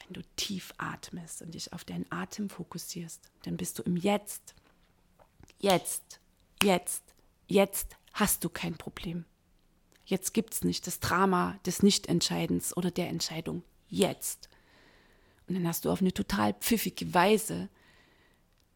Wenn 0.00 0.14
du 0.14 0.22
tief 0.36 0.72
atmest 0.78 1.42
und 1.42 1.52
dich 1.52 1.72
auf 1.72 1.84
deinen 1.84 2.10
Atem 2.10 2.48
fokussierst, 2.48 3.30
dann 3.42 3.56
bist 3.56 3.78
du 3.78 3.82
im 3.82 3.96
Jetzt. 3.96 4.54
Jetzt, 5.58 6.20
jetzt, 6.62 7.02
jetzt 7.46 7.96
hast 8.14 8.44
du 8.44 8.48
kein 8.48 8.76
Problem. 8.76 9.24
Jetzt 10.06 10.32
gibt 10.32 10.54
es 10.54 10.64
nicht 10.64 10.86
das 10.86 11.00
Drama 11.00 11.58
des 11.66 11.82
Nichtentscheidens 11.82 12.74
oder 12.74 12.90
der 12.90 13.08
Entscheidung 13.08 13.62
jetzt. 13.88 14.48
Und 15.46 15.54
dann 15.54 15.66
hast 15.66 15.84
du 15.84 15.90
auf 15.90 16.00
eine 16.00 16.12
total 16.12 16.54
pfiffige 16.54 17.14
Weise 17.14 17.68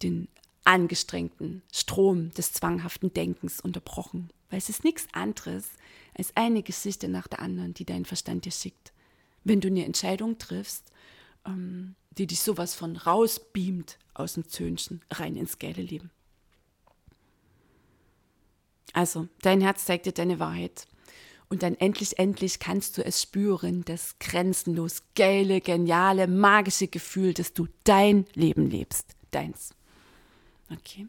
den 0.03 0.29
angestrengten 0.65 1.63
Strom 1.73 2.31
des 2.33 2.53
zwanghaften 2.53 3.13
Denkens 3.13 3.61
unterbrochen, 3.61 4.31
weil 4.49 4.59
es 4.59 4.69
ist 4.69 4.85
nichts 4.85 5.07
anderes 5.13 5.71
als 6.17 6.37
eine 6.37 6.63
Geschichte 6.63 7.09
nach 7.09 7.27
der 7.29 7.41
anderen, 7.41 7.75
die 7.75 7.85
dein 7.85 8.05
Verstand 8.05 8.45
dir 8.45 8.53
schickt. 8.53 8.93
Wenn 9.45 9.61
du 9.61 9.69
eine 9.69 9.85
Entscheidung 9.85 10.39
triffst, 10.39 10.93
ähm, 11.47 11.97
die 12.17 12.27
dich 12.27 12.41
sowas 12.41 12.75
von 12.75 12.97
rausbeamt 12.97 13.99
aus 14.15 14.35
dem 14.35 14.49
Zöhnchen 14.49 15.03
rein 15.11 15.37
ins 15.37 15.59
geile 15.59 15.83
Leben. 15.83 16.11
Also, 18.93 19.29
dein 19.41 19.63
Herz 19.63 19.87
zeigt 19.87 20.07
dir 20.07 20.13
deine 20.13 20.39
Wahrheit. 20.39 20.87
Und 21.53 21.63
dann 21.63 21.75
endlich, 21.75 22.19
endlich 22.19 22.61
kannst 22.61 22.97
du 22.97 23.05
es 23.05 23.21
spüren, 23.21 23.85
das 23.85 24.19
grenzenlos 24.19 25.03
geile, 25.15 25.61
geniale, 25.61 26.27
magische 26.27 26.89
Gefühl, 26.89 27.35
dass 27.35 27.53
du 27.53 27.69
dein 27.85 28.25
Leben 28.33 28.71
lebst. 28.71 29.15
Deins. 29.33 29.75
Okay. 30.73 31.09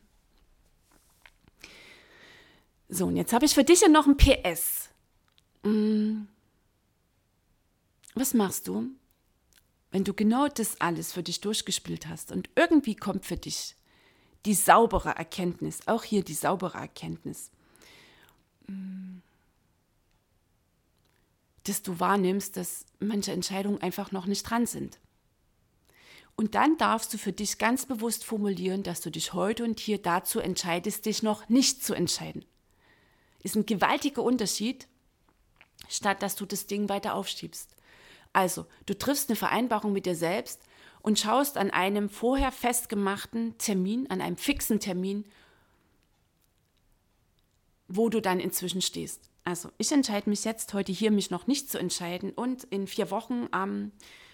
So, 2.89 3.05
und 3.07 3.15
jetzt 3.15 3.31
habe 3.31 3.45
ich 3.45 3.53
für 3.53 3.63
dich 3.63 3.79
ja 3.79 3.87
noch 3.87 4.05
ein 4.05 4.17
PS. 4.17 4.89
Hm. 5.63 6.27
Was 8.13 8.33
machst 8.33 8.67
du, 8.67 8.89
wenn 9.91 10.03
du 10.03 10.13
genau 10.13 10.49
das 10.49 10.81
alles 10.81 11.13
für 11.13 11.23
dich 11.23 11.39
durchgespielt 11.39 12.07
hast 12.07 12.33
und 12.33 12.49
irgendwie 12.57 12.97
kommt 12.97 13.25
für 13.25 13.37
dich 13.37 13.77
die 14.45 14.55
saubere 14.55 15.11
Erkenntnis, 15.11 15.87
auch 15.87 16.03
hier 16.03 16.21
die 16.21 16.33
saubere 16.33 16.79
Erkenntnis, 16.79 17.49
dass 21.63 21.81
du 21.81 21.99
wahrnimmst, 21.99 22.57
dass 22.57 22.85
manche 22.99 23.31
Entscheidungen 23.31 23.81
einfach 23.81 24.11
noch 24.11 24.25
nicht 24.25 24.43
dran 24.43 24.65
sind. 24.65 24.99
Und 26.35 26.55
dann 26.55 26.77
darfst 26.77 27.13
du 27.13 27.17
für 27.17 27.31
dich 27.31 27.57
ganz 27.57 27.85
bewusst 27.85 28.25
formulieren, 28.25 28.83
dass 28.83 29.01
du 29.01 29.11
dich 29.11 29.33
heute 29.33 29.63
und 29.63 29.79
hier 29.79 30.01
dazu 30.01 30.39
entscheidest, 30.39 31.05
dich 31.05 31.21
noch 31.21 31.47
nicht 31.47 31.83
zu 31.83 31.93
entscheiden. 31.93 32.43
Ist 33.43 33.55
ein 33.55 33.65
gewaltiger 33.65 34.23
Unterschied, 34.23 34.87
statt 35.87 36.23
dass 36.23 36.35
du 36.35 36.45
das 36.45 36.65
Ding 36.65 36.89
weiter 36.89 37.13
aufschiebst. 37.13 37.75
Also, 38.31 38.65
du 38.87 38.97
triffst 38.97 39.29
eine 39.29 39.35
Vereinbarung 39.35 39.93
mit 39.93 40.07
dir 40.07 40.15
selbst 40.15 40.61
und 41.01 41.19
schaust 41.19 41.57
an 41.57 41.69
einem 41.69 42.09
vorher 42.09 42.51
festgemachten 42.51 43.57
Termin, 43.59 44.09
an 44.09 44.21
einem 44.21 44.37
fixen 44.37 44.79
Termin, 44.79 45.25
wo 47.87 48.09
du 48.09 48.21
dann 48.21 48.39
inzwischen 48.39 48.81
stehst. 48.81 49.29
Also, 49.43 49.69
ich 49.77 49.91
entscheide 49.91 50.29
mich 50.29 50.45
jetzt 50.45 50.73
heute 50.73 50.91
hier, 50.91 51.11
mich 51.11 51.29
noch 51.29 51.47
nicht 51.47 51.69
zu 51.69 51.77
entscheiden 51.77 52.31
und 52.31 52.63
in 52.65 52.87
vier 52.87 53.11
Wochen 53.11 53.47
am, 53.51 53.91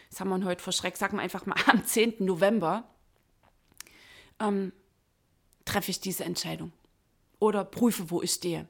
das 0.09 0.19
haben 0.19 0.29
wir 0.29 0.45
heute 0.45 0.63
vor 0.63 0.73
Schreck, 0.73 0.97
sagen 0.97 1.17
wir 1.17 1.23
einfach 1.23 1.45
mal 1.45 1.57
am 1.67 1.83
10. 1.83 2.15
November, 2.19 2.87
ähm, 4.39 4.71
treffe 5.65 5.91
ich 5.91 5.99
diese 5.99 6.25
Entscheidung 6.25 6.71
oder 7.39 7.65
prüfe, 7.65 8.11
wo 8.11 8.21
ich 8.21 8.31
stehe 8.31 8.67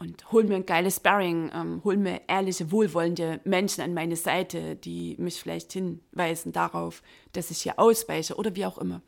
und 0.00 0.32
hol 0.32 0.44
mir 0.44 0.56
ein 0.56 0.64
geiles 0.64 0.96
Sparring, 0.96 1.50
ähm, 1.54 1.82
hol 1.84 1.98
mir 1.98 2.22
ehrliche, 2.26 2.72
wohlwollende 2.72 3.40
Menschen 3.44 3.82
an 3.82 3.92
meine 3.92 4.16
Seite, 4.16 4.74
die 4.74 5.14
mich 5.18 5.38
vielleicht 5.38 5.74
hinweisen 5.74 6.52
darauf, 6.52 7.02
dass 7.32 7.50
ich 7.50 7.60
hier 7.60 7.78
ausweiche 7.78 8.36
oder 8.36 8.56
wie 8.56 8.64
auch 8.64 8.78
immer. 8.78 9.02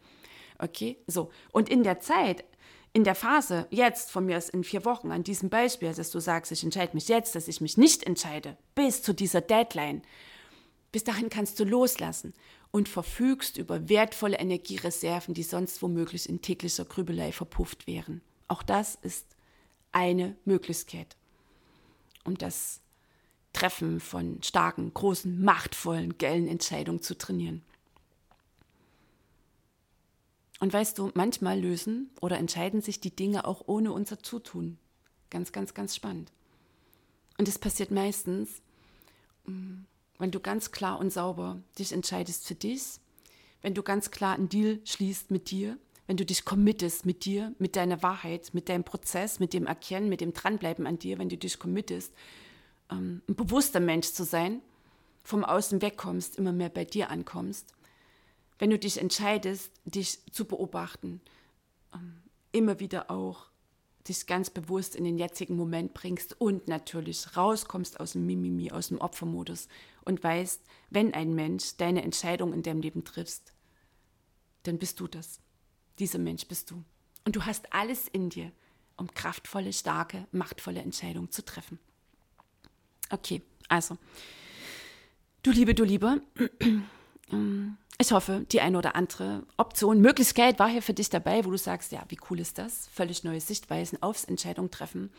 Okay, 0.58 0.98
so. 1.06 1.30
Und 1.50 1.70
in 1.70 1.82
der 1.82 2.00
Zeit, 2.00 2.44
in 2.92 3.04
der 3.04 3.14
Phase, 3.14 3.66
jetzt 3.70 4.10
von 4.10 4.26
mir 4.26 4.36
aus 4.36 4.50
in 4.50 4.64
vier 4.64 4.84
Wochen, 4.84 5.12
an 5.12 5.24
diesem 5.24 5.48
Beispiel, 5.48 5.94
dass 5.94 6.10
du 6.10 6.20
sagst, 6.20 6.52
ich 6.52 6.62
entscheide 6.62 6.94
mich 6.94 7.08
jetzt, 7.08 7.34
dass 7.34 7.48
ich 7.48 7.60
mich 7.60 7.78
nicht 7.78 8.02
entscheide, 8.04 8.56
bis 8.74 9.02
zu 9.02 9.14
dieser 9.14 9.40
Deadline, 9.40 10.02
bis 10.92 11.04
dahin 11.04 11.30
kannst 11.30 11.58
du 11.58 11.64
loslassen 11.64 12.34
und 12.70 12.88
verfügst 12.88 13.56
über 13.56 13.88
wertvolle 13.88 14.38
Energiereserven, 14.38 15.32
die 15.32 15.42
sonst 15.42 15.80
womöglich 15.82 16.28
in 16.28 16.42
täglicher 16.42 16.84
Grübelei 16.84 17.32
verpufft 17.32 17.86
wären. 17.86 18.20
Auch 18.48 18.62
das 18.62 18.96
ist 18.96 19.26
eine 19.92 20.36
Möglichkeit, 20.44 21.16
um 22.24 22.36
das 22.36 22.80
Treffen 23.54 24.00
von 24.00 24.42
starken, 24.42 24.92
großen, 24.92 25.42
machtvollen, 25.42 26.18
gellen 26.18 26.48
Entscheidungen 26.48 27.02
zu 27.02 27.16
trainieren. 27.16 27.62
Und 30.62 30.72
weißt 30.72 30.96
du, 30.96 31.10
manchmal 31.14 31.58
lösen 31.58 32.08
oder 32.20 32.38
entscheiden 32.38 32.82
sich 32.82 33.00
die 33.00 33.10
Dinge 33.10 33.46
auch 33.46 33.64
ohne 33.66 33.92
unser 33.92 34.20
Zutun. 34.20 34.78
Ganz, 35.28 35.50
ganz, 35.50 35.74
ganz 35.74 35.96
spannend. 35.96 36.30
Und 37.36 37.48
es 37.48 37.58
passiert 37.58 37.90
meistens, 37.90 38.62
mm, 39.44 39.78
wenn 40.18 40.30
du 40.30 40.38
ganz 40.38 40.70
klar 40.70 41.00
und 41.00 41.12
sauber 41.12 41.60
dich 41.80 41.90
entscheidest 41.90 42.46
für 42.46 42.54
dich, 42.54 43.00
wenn 43.60 43.74
du 43.74 43.82
ganz 43.82 44.12
klar 44.12 44.36
einen 44.36 44.48
Deal 44.48 44.78
schließt 44.84 45.32
mit 45.32 45.50
dir, 45.50 45.78
wenn 46.06 46.16
du 46.16 46.24
dich 46.24 46.44
committest 46.44 47.06
mit 47.06 47.24
dir, 47.24 47.52
mit 47.58 47.74
deiner 47.74 48.00
Wahrheit, 48.04 48.54
mit 48.54 48.68
deinem 48.68 48.84
Prozess, 48.84 49.40
mit 49.40 49.54
dem 49.54 49.66
Erkennen, 49.66 50.08
mit 50.08 50.20
dem 50.20 50.32
Dranbleiben 50.32 50.86
an 50.86 50.96
dir, 50.96 51.18
wenn 51.18 51.28
du 51.28 51.36
dich 51.36 51.58
committest, 51.58 52.14
ähm, 52.88 53.20
ein 53.28 53.34
bewusster 53.34 53.80
Mensch 53.80 54.12
zu 54.12 54.22
sein, 54.22 54.60
vom 55.24 55.44
Außen 55.44 55.82
wegkommst, 55.82 56.36
immer 56.36 56.52
mehr 56.52 56.68
bei 56.68 56.84
dir 56.84 57.10
ankommst, 57.10 57.74
wenn 58.62 58.70
du 58.70 58.78
dich 58.78 59.00
entscheidest, 59.00 59.72
dich 59.84 60.20
zu 60.30 60.44
beobachten, 60.44 61.20
ähm, 61.92 62.22
immer 62.52 62.78
wieder 62.78 63.10
auch 63.10 63.46
dich 64.06 64.28
ganz 64.28 64.50
bewusst 64.50 64.94
in 64.94 65.02
den 65.02 65.18
jetzigen 65.18 65.56
Moment 65.56 65.94
bringst 65.94 66.40
und 66.40 66.68
natürlich 66.68 67.36
rauskommst 67.36 67.98
aus 67.98 68.12
dem 68.12 68.24
Mimimi, 68.24 68.70
aus 68.70 68.86
dem 68.86 68.98
Opfermodus 68.98 69.66
und 70.04 70.22
weißt, 70.22 70.62
wenn 70.90 71.12
ein 71.12 71.34
Mensch 71.34 71.76
deine 71.76 72.04
Entscheidung 72.04 72.52
in 72.52 72.62
deinem 72.62 72.82
Leben 72.82 73.02
triffst, 73.02 73.52
dann 74.62 74.78
bist 74.78 75.00
du 75.00 75.08
das. 75.08 75.40
Dieser 75.98 76.20
Mensch 76.20 76.46
bist 76.46 76.70
du. 76.70 76.84
Und 77.24 77.34
du 77.34 77.44
hast 77.44 77.74
alles 77.74 78.06
in 78.06 78.30
dir, 78.30 78.52
um 78.96 79.12
kraftvolle, 79.12 79.72
starke, 79.72 80.28
machtvolle 80.30 80.82
Entscheidungen 80.82 81.32
zu 81.32 81.44
treffen. 81.44 81.80
Okay, 83.10 83.42
also, 83.66 83.98
du 85.42 85.50
Liebe, 85.50 85.74
du 85.74 85.82
Liebe, 85.82 86.22
ich 87.98 88.12
hoffe, 88.12 88.44
die 88.50 88.60
eine 88.60 88.78
oder 88.78 88.96
andere 88.96 89.44
Option, 89.56 90.00
Möglichkeit 90.00 90.58
war 90.58 90.68
hier 90.68 90.82
für 90.82 90.94
dich 90.94 91.08
dabei, 91.08 91.44
wo 91.44 91.50
du 91.50 91.58
sagst, 91.58 91.92
ja, 91.92 92.02
wie 92.08 92.18
cool 92.30 92.40
ist 92.40 92.58
das? 92.58 92.88
Völlig 92.92 93.24
neue 93.24 93.40
Sichtweisen 93.40 94.02
aufs 94.02 94.24
Entscheidung 94.24 94.70
treffen. 94.70 95.10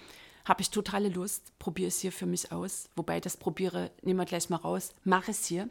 Habe 0.46 0.62
ich 0.62 0.70
totale 0.70 1.10
Lust, 1.10 1.58
probiere 1.60 1.88
es 1.88 2.00
hier 2.00 2.12
für 2.12 2.26
mich 2.26 2.52
aus. 2.52 2.90
Wobei 2.96 3.20
das 3.20 3.38
probiere, 3.38 3.92
nehmen 4.02 4.20
wir 4.20 4.26
gleich 4.26 4.50
mal 4.50 4.58
raus, 4.58 4.94
mache 5.06 5.32
es 5.32 5.46
hier. 5.46 5.70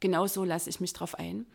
Genauso 0.00 0.44
lasse 0.44 0.68
ich 0.68 0.80
mich 0.80 0.92
drauf 0.92 1.14
ein. 1.14 1.46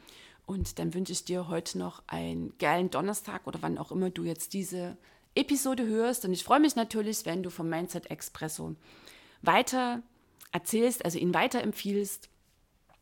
Und 0.46 0.80
dann 0.80 0.94
wünsche 0.94 1.12
ich 1.12 1.26
dir 1.26 1.50
heute 1.50 1.78
noch 1.78 2.02
einen 2.08 2.58
geilen 2.58 2.90
Donnerstag 2.90 3.46
oder 3.46 3.62
wann 3.62 3.78
auch 3.78 3.92
immer 3.92 4.10
du 4.10 4.24
jetzt 4.24 4.54
diese 4.54 4.96
Episode 5.36 5.86
hörst. 5.86 6.24
Und 6.24 6.32
ich 6.32 6.46
freue 6.46 6.62
mich 6.62 6.78
natürlich, 6.78 7.26
wenn 7.26 7.44
du 7.44 7.50
vom 7.50 7.68
Mindset 7.68 8.10
Expresso 8.10 8.76
weiter 9.42 10.02
erzählst, 10.54 11.04
also 11.04 11.20
ihn 11.20 11.34
weiterempfiehlst, 11.34 12.30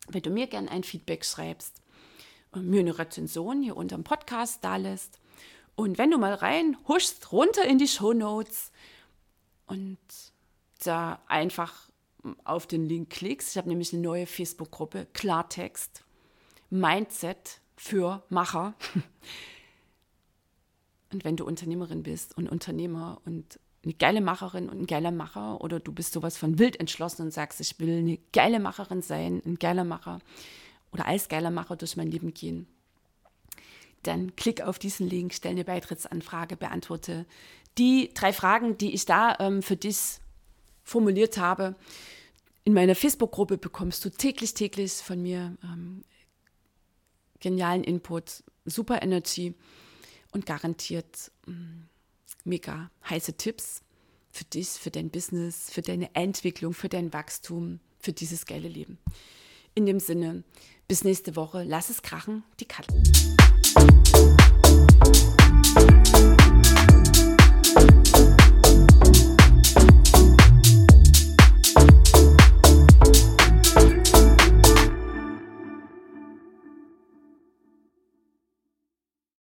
wenn 0.08 0.22
du 0.22 0.30
mir 0.30 0.48
gerne 0.48 0.70
ein 0.72 0.84
Feedback 0.84 1.26
schreibst, 1.26 1.82
mir 2.54 2.80
eine 2.80 2.98
Rezension 2.98 3.62
hier 3.62 3.76
unter 3.76 3.98
dem 3.98 4.04
Podcast 4.04 4.64
da 4.64 4.78
lässt. 4.78 5.20
Und 5.76 5.98
wenn 5.98 6.12
du 6.12 6.18
mal 6.18 6.34
rein 6.34 6.78
huschst, 6.88 7.32
runter 7.32 7.66
in 7.66 7.78
die 7.78 7.88
Show 7.88 8.14
Notes 8.14 8.72
und 9.66 9.98
da 10.84 11.22
einfach 11.28 11.90
auf 12.44 12.68
den 12.68 12.86
Link 12.86 13.10
klickst. 13.10 13.52
Ich 13.52 13.58
habe 13.58 13.70
nämlich 13.70 13.94
eine 13.94 14.02
neue 14.02 14.26
Facebook-Gruppe, 14.26 15.08
Klartext, 15.14 16.04
Mindset 16.70 17.60
für 17.76 18.24
Macher. 18.30 18.74
Und 21.12 21.24
wenn 21.24 21.38
du 21.38 21.46
Unternehmerin 21.46 22.04
bist 22.04 22.36
und 22.36 22.50
Unternehmer 22.50 23.22
und 23.26 23.60
eine 23.86 23.94
geile 23.94 24.22
Macherin 24.22 24.68
und 24.68 24.82
ein 24.82 24.88
geiler 24.88 25.12
Macher 25.12 25.62
oder 25.62 25.80
du 25.80 25.92
bist 25.92 26.14
sowas 26.14 26.38
von 26.38 26.60
wild 26.60 26.80
entschlossen 26.80 27.22
und 27.22 27.32
sagst, 27.32 27.62
ich 27.62 27.80
will 27.80 28.00
eine 28.00 28.18
geile 28.34 28.60
Macherin 28.60 29.02
sein, 29.02 29.42
ein 29.46 29.58
geiler 29.60 29.84
Macher 29.84 30.20
oder 30.92 31.06
als 31.06 31.30
geiler 31.30 31.52
Macher 31.52 31.76
durch 31.76 31.96
mein 31.96 32.10
Leben 32.10 32.34
gehen, 32.34 32.68
dann 34.04 34.36
klick 34.36 34.62
auf 34.62 34.80
diesen 34.80 35.08
Link, 35.08 35.34
stell 35.34 35.52
eine 35.52 35.64
Beitrittsanfrage, 35.64 36.58
beantworte 36.58 37.26
die 37.78 38.12
drei 38.14 38.34
Fragen, 38.34 38.78
die 38.78 38.94
ich 38.94 39.06
da 39.06 39.38
ähm, 39.40 39.62
für 39.62 39.76
dich 39.76 40.20
formuliert 40.84 41.38
habe. 41.38 41.76
In 42.64 42.74
meiner 42.74 42.96
Facebook-Gruppe 42.96 43.58
bekommst 43.58 44.04
du 44.06 44.10
täglich, 44.10 44.54
täglich 44.54 44.94
von 44.94 45.22
mir 45.22 45.58
ähm, 45.64 46.04
genialen 47.40 47.84
Input, 47.84 48.44
super 48.66 49.04
Energy 49.04 49.54
und 50.32 50.46
garantiert 50.46 51.32
mh, 51.46 51.54
mm, 51.54 51.90
mega 52.46 52.90
heiße 53.10 53.34
Tipps 53.34 53.82
für 54.32 54.46
dich, 54.46 54.70
für 54.70 54.92
dein 54.92 55.10
Business, 55.10 55.70
für 55.72 55.82
deine 55.82 56.14
Entwicklung, 56.16 56.74
für 56.74 56.90
dein 56.90 57.14
Wachstum, 57.14 57.80
für 58.00 58.14
dieses 58.14 58.46
geile 58.46 58.68
Leben. 58.68 58.98
In 59.74 59.86
dem 59.86 60.00
Sinne, 60.00 60.44
bis 60.88 61.04
nächste 61.04 61.36
Woche. 61.36 61.64
Lass 61.64 61.90
es 61.90 62.02
krachen, 62.02 62.44
die 62.60 62.66
Katze. 62.66 63.02